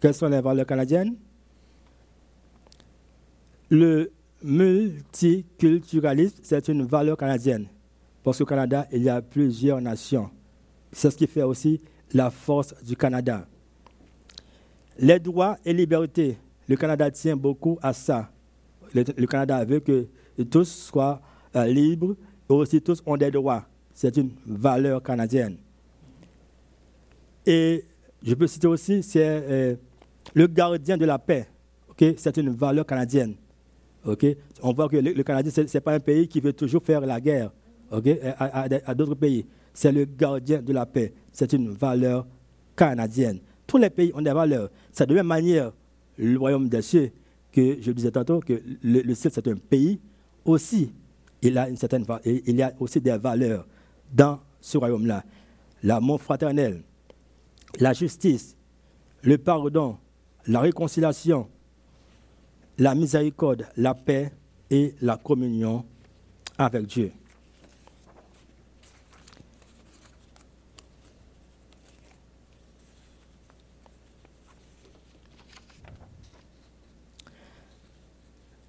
quelles 0.00 0.12
sont 0.14 0.28
les 0.28 0.40
valeurs 0.40 0.66
canadiennes? 0.66 1.14
Le 3.70 4.12
multiculturalisme, 4.42 6.40
c'est 6.42 6.66
une 6.68 6.84
valeur 6.84 7.16
canadienne. 7.16 7.68
Parce 8.24 8.38
qu'au 8.38 8.44
Canada, 8.44 8.86
il 8.90 9.04
y 9.04 9.08
a 9.08 9.22
plusieurs 9.22 9.80
nations. 9.80 10.30
C'est 10.90 11.10
ce 11.10 11.16
qui 11.16 11.28
fait 11.28 11.44
aussi 11.44 11.80
la 12.12 12.30
force 12.30 12.74
du 12.82 12.96
Canada. 12.96 13.46
Les 14.98 15.20
droits 15.20 15.56
et 15.64 15.72
libertés, 15.72 16.38
le 16.68 16.74
Canada 16.76 17.08
tient 17.10 17.36
beaucoup 17.36 17.78
à 17.82 17.92
ça. 17.92 18.30
Le, 18.94 19.26
Canada 19.26 19.64
veut 19.64 19.80
que 19.80 20.06
tous 20.42 20.64
soient 20.68 21.20
euh, 21.56 21.66
libres 21.66 22.16
et 22.50 22.52
aussi 22.52 22.80
tous 22.80 23.02
ont 23.06 23.16
des 23.16 23.30
droits. 23.30 23.64
C'est 23.94 24.16
une 24.16 24.30
valeur 24.46 25.02
canadienne. 25.02 25.56
Et 27.46 27.84
je 28.22 28.34
peux 28.34 28.46
citer 28.46 28.66
aussi, 28.66 29.02
c'est 29.02 29.22
euh, 29.24 29.76
le 30.34 30.46
gardien 30.46 30.96
de 30.96 31.04
la 31.04 31.18
paix. 31.18 31.48
C'est 32.16 32.36
une 32.38 32.50
valeur 32.50 32.84
canadienne. 32.86 33.34
On 34.62 34.72
voit 34.72 34.88
que 34.88 34.96
le, 34.96 35.22
Canada, 35.22 35.50
ce 35.50 35.60
n'est 35.60 35.80
pas 35.80 35.94
un 35.94 36.00
pays 36.00 36.26
qui 36.28 36.40
veut 36.40 36.52
toujours 36.52 36.82
faire 36.82 37.00
la 37.00 37.20
guerre 37.20 37.52
à, 38.38 38.94
d'autres 38.94 39.14
pays. 39.14 39.46
C'est 39.72 39.92
le 39.92 40.04
gardien 40.04 40.60
de 40.60 40.72
la 40.72 40.86
paix. 40.86 41.12
C'est 41.32 41.52
une 41.52 41.70
valeur 41.70 42.26
canadienne. 42.76 43.38
Tous 43.66 43.78
les 43.78 43.90
pays 43.90 44.10
ont 44.14 44.20
des 44.20 44.32
valeurs. 44.32 44.70
C'est 44.92 45.06
de 45.06 45.14
la 45.14 45.22
même 45.22 45.28
manière 45.28 45.72
le 46.18 46.38
royaume 46.38 46.68
des 46.68 46.82
cieux, 46.82 47.10
que 47.52 47.76
je 47.80 47.92
disais 47.92 48.10
tantôt, 48.10 48.40
que 48.40 48.60
le, 48.82 49.14
ciel, 49.14 49.32
c'est 49.32 49.46
un 49.48 49.56
pays, 49.56 49.98
aussi, 50.44 50.92
il, 51.42 51.76
il 52.46 52.56
y 52.56 52.62
a 52.62 52.72
aussi 52.78 53.00
des 53.00 53.16
valeurs 53.16 53.66
dans 54.12 54.40
ce 54.60 54.78
royaume-là. 54.78 55.24
L'amour 55.82 56.22
fraternel, 56.22 56.82
la 57.78 57.92
justice, 57.92 58.56
le 59.22 59.38
pardon, 59.38 59.98
la 60.46 60.60
réconciliation, 60.60 61.48
la 62.78 62.94
miséricorde, 62.94 63.66
la 63.76 63.94
paix 63.94 64.32
et 64.70 64.94
la 65.00 65.16
communion 65.16 65.84
avec 66.58 66.86
Dieu. 66.86 67.12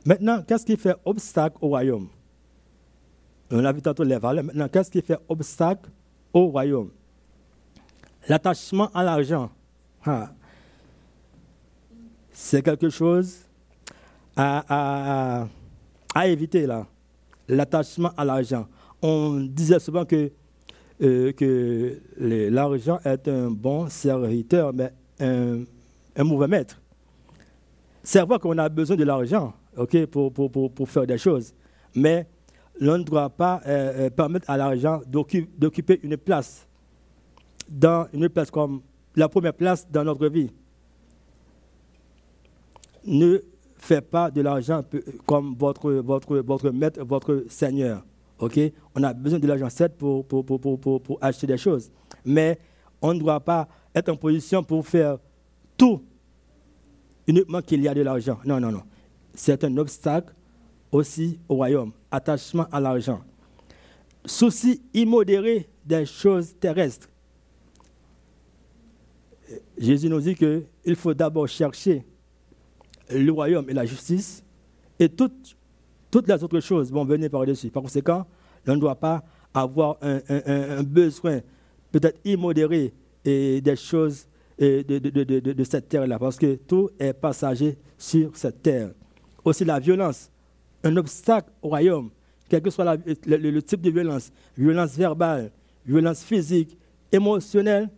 Maintenant, 0.05 0.43
qu'est-ce 0.43 0.65
qui 0.65 0.77
fait 0.77 0.95
obstacle 1.03 1.57
au 1.61 1.69
royaume? 1.69 2.07
On 3.49 3.65
a 3.65 3.71
vu 3.71 3.81
tantôt 3.81 4.03
les 4.03 4.17
valeurs. 4.17 4.43
Maintenant, 4.43 4.67
qu'est-ce 4.67 4.91
qui 4.91 5.01
fait 5.01 5.17
obstacle 5.27 5.89
au 6.31 6.47
royaume? 6.47 6.91
L'attachement 8.29 8.89
à 8.93 9.03
l'argent. 9.03 9.49
C'est 12.31 12.61
quelque 12.61 12.89
chose 12.89 13.39
à, 14.35 15.47
éviter 16.25 16.67
là. 16.67 16.85
L'attachement 17.47 18.11
à 18.15 18.25
l'argent. 18.25 18.67
On 19.01 19.39
disait 19.39 19.79
souvent 19.79 20.05
que, 20.05 20.31
euh, 21.01 21.31
que 21.33 21.99
l'argent 22.19 22.99
est 23.03 23.27
un 23.27 23.49
bon 23.49 23.89
serviteur, 23.89 24.71
mais 24.73 24.91
un, 25.19 25.63
un 26.15 26.23
mauvais 26.23 26.47
maître. 26.47 26.79
C'est 28.03 28.21
vrai 28.21 28.37
qu'on 28.37 28.57
a 28.57 28.69
besoin 28.69 28.95
de 28.95 29.03
l'argent 29.03 29.53
ok, 29.77 30.05
pour, 30.07 30.89
faire 30.89 31.05
des 31.05 31.17
choses, 31.17 31.53
mais 31.93 32.27
l'on 32.79 32.97
ne 32.97 33.03
doit 33.03 33.29
pas 33.29 33.61
euh, 33.65 34.05
euh, 34.05 34.09
permettre 34.09 34.49
à 34.49 34.57
l'argent 34.57 35.01
d'occuper 35.07 35.99
une 36.03 36.17
place, 36.17 36.67
dans 37.69 38.07
une 38.13 38.29
place 38.29 38.51
comme 38.51 38.81
la 39.15 39.29
première 39.29 39.53
place 39.53 39.89
dans 39.89 40.03
notre 40.03 40.27
vie. 40.27 40.51
Ne 43.05 43.39
faites 43.77 44.09
pas 44.09 44.31
de 44.31 44.41
l'argent 44.41 44.83
comme 45.25 45.55
votre, 45.57 46.71
maître, 46.71 47.03
votre 47.03 47.45
seigneur. 47.49 48.03
ok? 48.39 48.59
On 48.95 49.03
a 49.03 49.13
besoin 49.13 49.39
de 49.39 49.47
l'argent, 49.47 49.69
certes, 49.69 49.93
pour, 49.95 50.25
pour 50.25 51.17
acheter 51.21 51.47
des 51.47 51.57
choses, 51.57 51.91
mais 52.25 52.59
on 53.01 53.13
ne 53.13 53.19
doit 53.19 53.39
pas 53.39 53.67
être 53.93 54.09
en 54.09 54.15
position 54.15 54.63
pour 54.63 54.85
faire 54.85 55.17
tout 55.77 56.01
uniquement 57.27 57.61
qu'il 57.61 57.81
y 57.81 57.87
a 57.87 57.93
de 57.93 58.01
l'argent. 58.01 58.39
Non, 58.45 58.59
non, 58.59 58.71
non. 58.71 58.83
C'est 59.35 59.63
un 59.63 59.77
obstacle 59.77 60.33
aussi 60.91 61.39
au 61.47 61.55
royaume. 61.55 61.91
Attachement 62.09 62.67
à 62.71 62.79
l'argent. 62.79 63.21
Souci 64.25 64.81
immodéré 64.93 65.67
des 65.85 66.05
choses 66.05 66.55
terrestres. 66.59 67.09
Jésus 69.77 70.09
nous 70.09 70.21
dit 70.21 70.35
qu'il 70.35 70.95
faut 70.95 71.13
d'abord 71.13 71.47
chercher 71.47 72.03
le 73.09 73.31
royaume 73.31 73.69
et 73.69 73.73
la 73.73 73.85
justice, 73.85 74.43
et 74.97 75.09
toutes, 75.09 75.55
toutes 76.09 76.27
les 76.27 76.43
autres 76.43 76.59
choses 76.59 76.91
vont 76.91 77.05
venir 77.05 77.29
par-dessus. 77.29 77.69
Par 77.69 77.83
conséquent, 77.83 78.25
on 78.67 78.75
ne 78.75 78.79
doit 78.79 78.95
pas 78.95 79.23
avoir 79.53 79.97
un, 80.01 80.81
besoin 80.81 81.41
peut-être 81.91 82.19
immodéré 82.25 82.93
des 83.23 83.75
choses 83.77 84.27
de 84.57 85.63
cette 85.63 85.89
terre-là, 85.89 86.17
parce 86.17 86.37
que 86.37 86.55
tout 86.55 86.89
est 86.97 87.13
passager 87.13 87.77
sur 87.97 88.35
cette 88.35 88.63
terre. 88.63 88.89
Aussi 89.45 89.63
la 89.63 89.79
violence, 89.79 90.31
un 90.83 90.97
obstacle 90.97 91.49
au 91.61 91.69
royaume, 91.69 92.09
quel 92.49 92.61
que 92.61 92.69
soit 92.71 92.97
le, 93.25 93.61
type 93.61 93.81
de 93.81 93.91
violence, 93.91 94.31
violence 94.57 94.97
verbale, 94.97 95.51
violence 95.85 96.23
physique, 96.23 96.75
émotionnelle, 97.11 97.89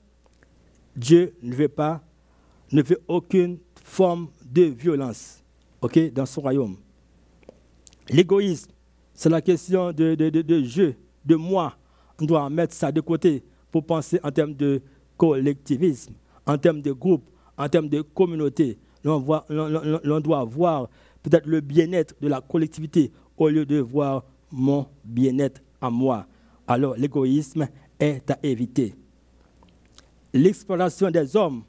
Dieu 0.95 1.33
ne 1.41 1.55
veut 1.55 1.69
pas, 1.69 2.01
ne 2.71 2.81
veut 2.81 2.99
aucune 3.07 3.57
forme 3.83 4.27
de 4.45 4.63
violence 4.63 5.41
dans 6.13 6.25
son 6.25 6.41
royaume. 6.41 6.75
L'égoïsme, 8.09 8.71
c'est 9.13 9.29
la 9.29 9.41
question 9.41 9.93
de, 9.93 10.15
de, 10.15 10.29
de, 10.29 10.63
je, 10.63 10.91
de 11.25 11.35
moi. 11.35 11.75
On 12.19 12.25
doit 12.25 12.49
mettre 12.49 12.73
ça 12.73 12.91
de 12.91 12.99
côté 12.99 13.43
pour 13.71 13.85
penser 13.85 14.19
en 14.23 14.31
termes 14.31 14.53
de 14.53 14.81
collectivisme, 15.15 16.13
en 16.45 16.57
termes 16.57 16.81
de 16.81 16.91
groupe, 16.91 17.29
en 17.57 17.69
termes 17.69 17.89
de 17.89 18.01
communauté. 18.01 18.77
L'on 19.03 20.19
doit 20.19 20.43
voir 20.43 20.89
peut-être 21.29 21.45
le 21.47 21.61
bien-être 21.61 22.15
de 22.21 22.27
la 22.27 22.41
collectivité 22.41 23.11
au 23.37 23.49
lieu 23.49 23.65
de 23.65 23.79
voir 23.79 24.23
mon 24.51 24.87
bien-être 25.03 25.61
à 25.81 25.89
moi. 25.89 26.25
Alors 26.67 26.95
l'égoïsme 26.95 27.67
est 27.99 28.29
à 28.31 28.39
éviter. 28.43 28.95
L'exploitation 30.33 31.09
des 31.11 31.35
hommes, 31.35 31.63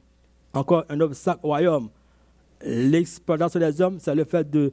encore 0.53 0.85
un 0.89 1.01
obstacle 1.01 1.41
au 1.43 1.49
royaume. 1.49 1.89
L'exploitation 2.63 3.61
des 3.61 3.81
hommes, 3.81 3.99
c'est 4.01 4.15
le 4.15 4.25
fait 4.25 4.49
de, 4.49 4.73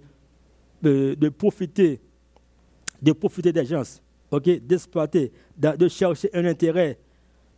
de, 0.81 1.29
profiter, 1.29 1.99
de 3.01 3.11
profiter 3.11 3.51
des 3.51 3.65
gens, 3.65 3.83
d'exploiter, 4.31 5.31
de, 5.57 5.87
chercher 5.87 6.29
un 6.33 6.45
intérêt. 6.45 6.99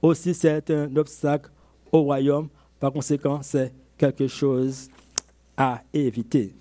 Aussi, 0.01 0.33
c'est 0.33 0.69
un 0.69 0.95
obstacle 0.95 1.49
au 1.91 2.03
royaume. 2.03 2.49
Par 2.79 2.91
conséquent, 2.91 3.39
c'est 3.41 3.73
quelque 3.97 4.27
chose 4.27 4.89
à 5.55 5.81
éviter. 5.93 6.53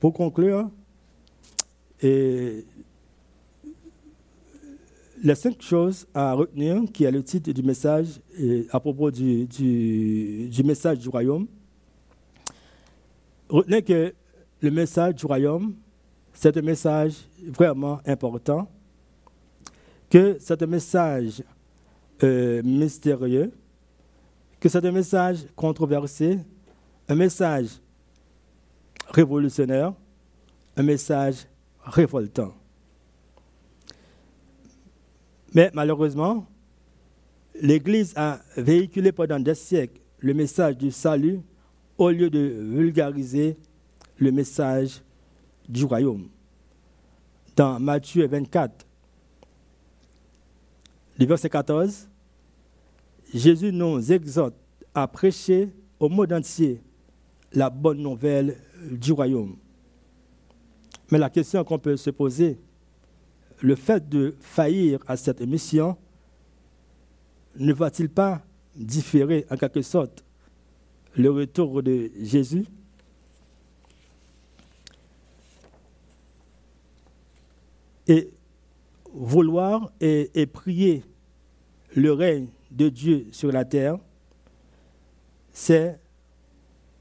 Pour 0.00 0.14
conclure, 0.14 0.70
les 2.02 2.64
cinq 5.34 5.60
choses 5.60 6.06
à 6.14 6.32
retenir, 6.32 6.82
qui 6.92 7.04
est 7.04 7.10
le 7.10 7.22
titre 7.22 7.52
du 7.52 7.62
message 7.62 8.18
à 8.70 8.80
propos 8.80 9.10
du, 9.10 9.44
du, 9.46 10.62
message 10.64 11.00
du 11.00 11.08
royaume. 11.10 11.46
Retenez 13.50 13.82
que 13.82 14.14
le 14.62 14.70
message 14.70 15.16
du 15.16 15.26
royaume, 15.26 15.74
c'est 16.32 16.56
un 16.56 16.62
message 16.62 17.28
vraiment 17.46 18.00
important, 18.06 18.66
que 20.08 20.38
c'est 20.40 20.62
un 20.62 20.66
message 20.66 21.42
euh, 22.22 22.62
mystérieux, 22.62 23.52
que 24.58 24.70
c'est 24.70 24.84
un 24.84 24.92
message 24.92 25.44
controversé, 25.54 26.38
un 27.06 27.14
message 27.14 27.68
révolutionnaire, 29.10 29.92
un 30.76 30.82
message 30.82 31.46
révoltant. 31.84 32.54
Mais 35.52 35.70
malheureusement, 35.74 36.46
l'Église 37.60 38.12
a 38.16 38.40
véhiculé 38.56 39.12
pendant 39.12 39.40
des 39.40 39.54
siècles 39.54 40.00
le 40.20 40.34
message 40.34 40.76
du 40.76 40.90
salut 40.90 41.40
au 41.98 42.10
lieu 42.10 42.30
de 42.30 42.38
vulgariser 42.38 43.56
le 44.18 44.30
message 44.30 45.02
du 45.68 45.84
royaume. 45.84 46.28
Dans 47.56 47.80
Matthieu 47.80 48.26
24, 48.26 48.86
le 51.18 51.26
verset 51.26 51.50
14, 51.50 52.08
Jésus 53.34 53.72
nous 53.72 54.12
exhorte 54.12 54.54
à 54.94 55.06
prêcher 55.06 55.68
au 55.98 56.08
monde 56.08 56.32
entier 56.32 56.80
la 57.52 57.68
bonne 57.70 57.98
nouvelle 57.98 58.56
du 58.90 59.12
royaume. 59.12 59.56
Mais 61.10 61.18
la 61.18 61.30
question 61.30 61.64
qu'on 61.64 61.78
peut 61.78 61.96
se 61.96 62.10
poser, 62.10 62.58
le 63.60 63.74
fait 63.74 64.08
de 64.08 64.34
faillir 64.40 65.00
à 65.06 65.16
cette 65.16 65.40
mission 65.42 65.96
ne 67.56 67.72
va-t-il 67.72 68.08
pas 68.08 68.42
différer 68.76 69.44
en 69.50 69.56
quelque 69.56 69.82
sorte 69.82 70.24
le 71.16 71.30
retour 71.30 71.82
de 71.82 72.10
Jésus? 72.22 72.64
Et 78.06 78.30
vouloir 79.12 79.92
et, 80.00 80.46
prier 80.46 81.04
le 81.94 82.12
règne 82.12 82.48
de 82.70 82.88
Dieu 82.88 83.26
sur 83.32 83.52
la 83.52 83.64
terre, 83.64 83.98
c'est 85.52 85.98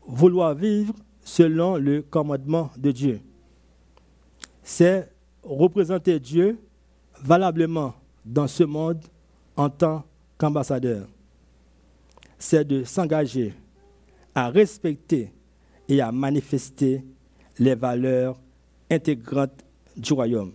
vouloir 0.05 0.55
vivre 0.55 0.93
selon 1.29 1.77
le 1.77 2.01
commandement 2.01 2.71
de 2.75 2.91
Dieu. 2.91 3.21
C'est 4.63 5.07
représenter 5.43 6.19
Dieu 6.19 6.57
valablement 7.21 7.93
dans 8.25 8.47
ce 8.47 8.63
monde 8.63 9.03
en 9.55 9.69
tant 9.69 10.03
qu'ambassadeur. 10.39 11.07
C'est 12.39 12.67
de 12.67 12.83
s'engager 12.83 13.53
à 14.33 14.49
respecter 14.49 15.31
et 15.87 16.01
à 16.01 16.11
manifester 16.11 17.05
les 17.59 17.75
valeurs 17.75 18.39
intégrantes 18.89 19.63
du 19.95 20.13
royaume. 20.13 20.53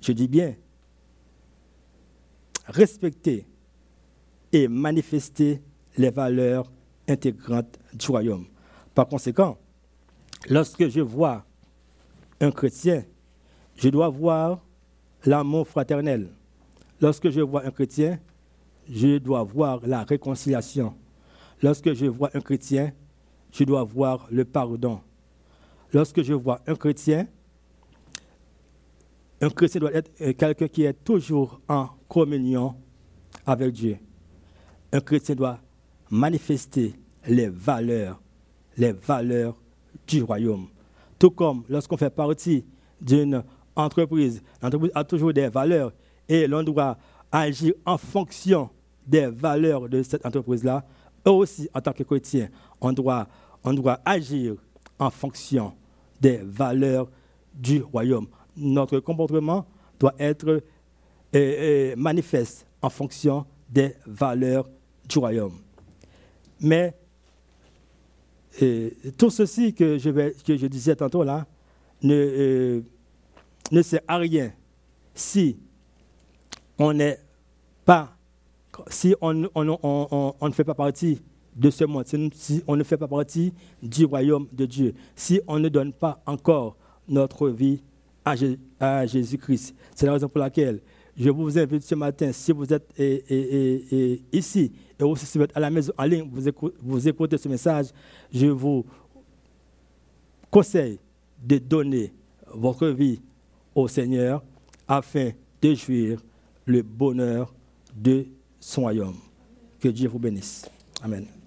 Je 0.00 0.10
dis 0.10 0.26
bien, 0.26 0.56
respecter 2.66 3.46
et 4.52 4.66
manifester 4.66 5.62
les 5.96 6.10
valeurs 6.10 6.72
intégrantes 7.08 7.78
du 7.94 8.06
royaume. 8.08 8.46
Par 8.94 9.08
conséquent, 9.08 9.58
lorsque 10.48 10.88
je 10.88 11.00
vois 11.00 11.44
un 12.40 12.50
chrétien, 12.50 13.04
je 13.76 13.88
dois 13.88 14.08
voir 14.08 14.64
l'amour 15.24 15.66
fraternel. 15.66 16.28
Lorsque 17.00 17.30
je 17.30 17.40
vois 17.40 17.64
un 17.64 17.70
chrétien, 17.70 18.18
je 18.88 19.18
dois 19.18 19.42
voir 19.42 19.80
la 19.86 20.04
réconciliation. 20.04 20.94
Lorsque 21.62 21.92
je 21.94 22.06
vois 22.06 22.30
un 22.34 22.40
chrétien, 22.40 22.92
je 23.52 23.64
dois 23.64 23.84
voir 23.84 24.26
le 24.30 24.44
pardon. 24.44 25.00
Lorsque 25.92 26.22
je 26.22 26.32
vois 26.32 26.60
un 26.66 26.74
chrétien, 26.74 27.26
un 29.40 29.50
chrétien 29.50 29.80
doit 29.80 29.92
être 29.92 30.10
euh, 30.20 30.32
quelqu'un 30.32 30.68
qui 30.68 30.84
est 30.84 31.04
toujours 31.04 31.60
en 31.68 31.88
communion 32.08 32.74
avec 33.44 33.72
Dieu. 33.72 33.98
Un 34.92 35.00
chrétien 35.00 35.34
doit 35.34 35.58
manifester 36.10 36.94
les 37.26 37.48
valeurs, 37.48 38.21
les 38.76 38.92
valeurs 38.92 39.56
du 40.06 40.22
royaume. 40.22 40.68
Tout 41.18 41.30
comme 41.30 41.64
lorsqu'on 41.68 41.96
fait 41.96 42.10
partie 42.10 42.64
d'une 43.00 43.42
entreprise, 43.76 44.42
l'entreprise 44.62 44.90
a 44.94 45.04
toujours 45.04 45.32
des 45.32 45.48
valeurs 45.48 45.92
et 46.28 46.46
l'on 46.46 46.62
doit 46.62 46.96
agir 47.30 47.74
en 47.84 47.96
fonction 47.98 48.68
des 49.06 49.26
valeurs 49.26 49.88
de 49.88 50.02
cette 50.02 50.24
entreprise-là. 50.24 50.84
Aussi, 51.24 51.68
en 51.72 51.80
tant 51.80 51.92
que 51.92 52.02
chrétien, 52.02 52.48
on 52.80 52.92
doit, 52.92 53.28
on 53.62 53.72
doit 53.72 54.00
agir 54.04 54.56
en 54.98 55.10
fonction 55.10 55.72
des 56.20 56.40
valeurs 56.42 57.08
du 57.54 57.82
royaume. 57.82 58.26
Notre 58.56 58.98
comportement 59.00 59.66
doit 59.98 60.14
être 60.18 60.48
euh, 60.48 60.60
euh, 61.34 61.94
manifeste 61.96 62.66
en 62.80 62.90
fonction 62.90 63.46
des 63.68 63.94
valeurs 64.06 64.68
du 65.08 65.18
royaume. 65.18 65.58
Mais 66.60 66.94
euh, 68.60 68.90
tout 69.16 69.30
ceci 69.30 69.72
que 69.72 69.96
je, 69.96 70.66
disais 70.66 70.96
tantôt 70.96 71.24
là 71.24 71.46
ne, 72.02 72.82
ne 73.70 73.82
sert 73.82 74.00
à 74.06 74.18
rien 74.18 74.52
si 75.14 75.56
on 76.78 76.92
ne 76.92 77.12
fait 80.52 80.64
pas 80.64 80.74
partie 80.74 81.20
de 81.54 81.70
ce 81.70 81.84
monde, 81.84 82.04
si 82.34 82.62
on 82.66 82.76
ne 82.76 82.82
fait 82.82 82.96
pas 82.96 83.08
partie 83.08 83.52
du 83.82 84.04
royaume 84.04 84.48
de 84.52 84.66
Dieu, 84.66 84.94
si 85.14 85.40
on 85.46 85.58
ne 85.58 85.68
donne 85.68 85.92
pas 85.92 86.22
encore 86.26 86.76
notre 87.08 87.48
vie 87.48 87.82
à, 88.24 89.06
Jésus-Christ. 89.06 89.74
C'est 89.94 90.06
la 90.06 90.12
raison 90.12 90.28
pour 90.28 90.38
laquelle 90.38 90.80
je 91.16 91.28
vous 91.28 91.58
invite 91.58 91.82
ce 91.82 91.94
matin, 91.94 92.32
si 92.32 92.52
vous 92.52 92.72
êtes 92.72 92.88
ici 94.32 94.72
si 95.16 95.38
vous 95.38 95.44
êtes 95.44 95.56
à 95.56 95.60
la 95.60 95.70
maison 95.70 95.92
en 95.96 96.04
ligne, 96.04 96.28
vous 96.30 96.50
vous 96.82 97.08
écoutez 97.08 97.38
ce 97.38 97.48
message, 97.48 97.86
je 98.32 98.46
vous 98.46 98.84
conseille 100.50 100.98
de 101.42 101.58
donner 101.58 102.12
votre 102.52 102.88
vie 102.88 103.20
au 103.74 103.88
Seigneur 103.88 104.42
afin 104.86 105.30
de 105.60 105.74
jouir 105.74 106.20
le 106.66 106.82
bonheur 106.82 107.52
de 107.94 108.26
son 108.60 108.82
royaume. 108.82 109.16
Que 109.80 109.88
Dieu 109.88 110.08
vous 110.08 110.18
bénisse. 110.18 110.70
Amen. 111.02 111.41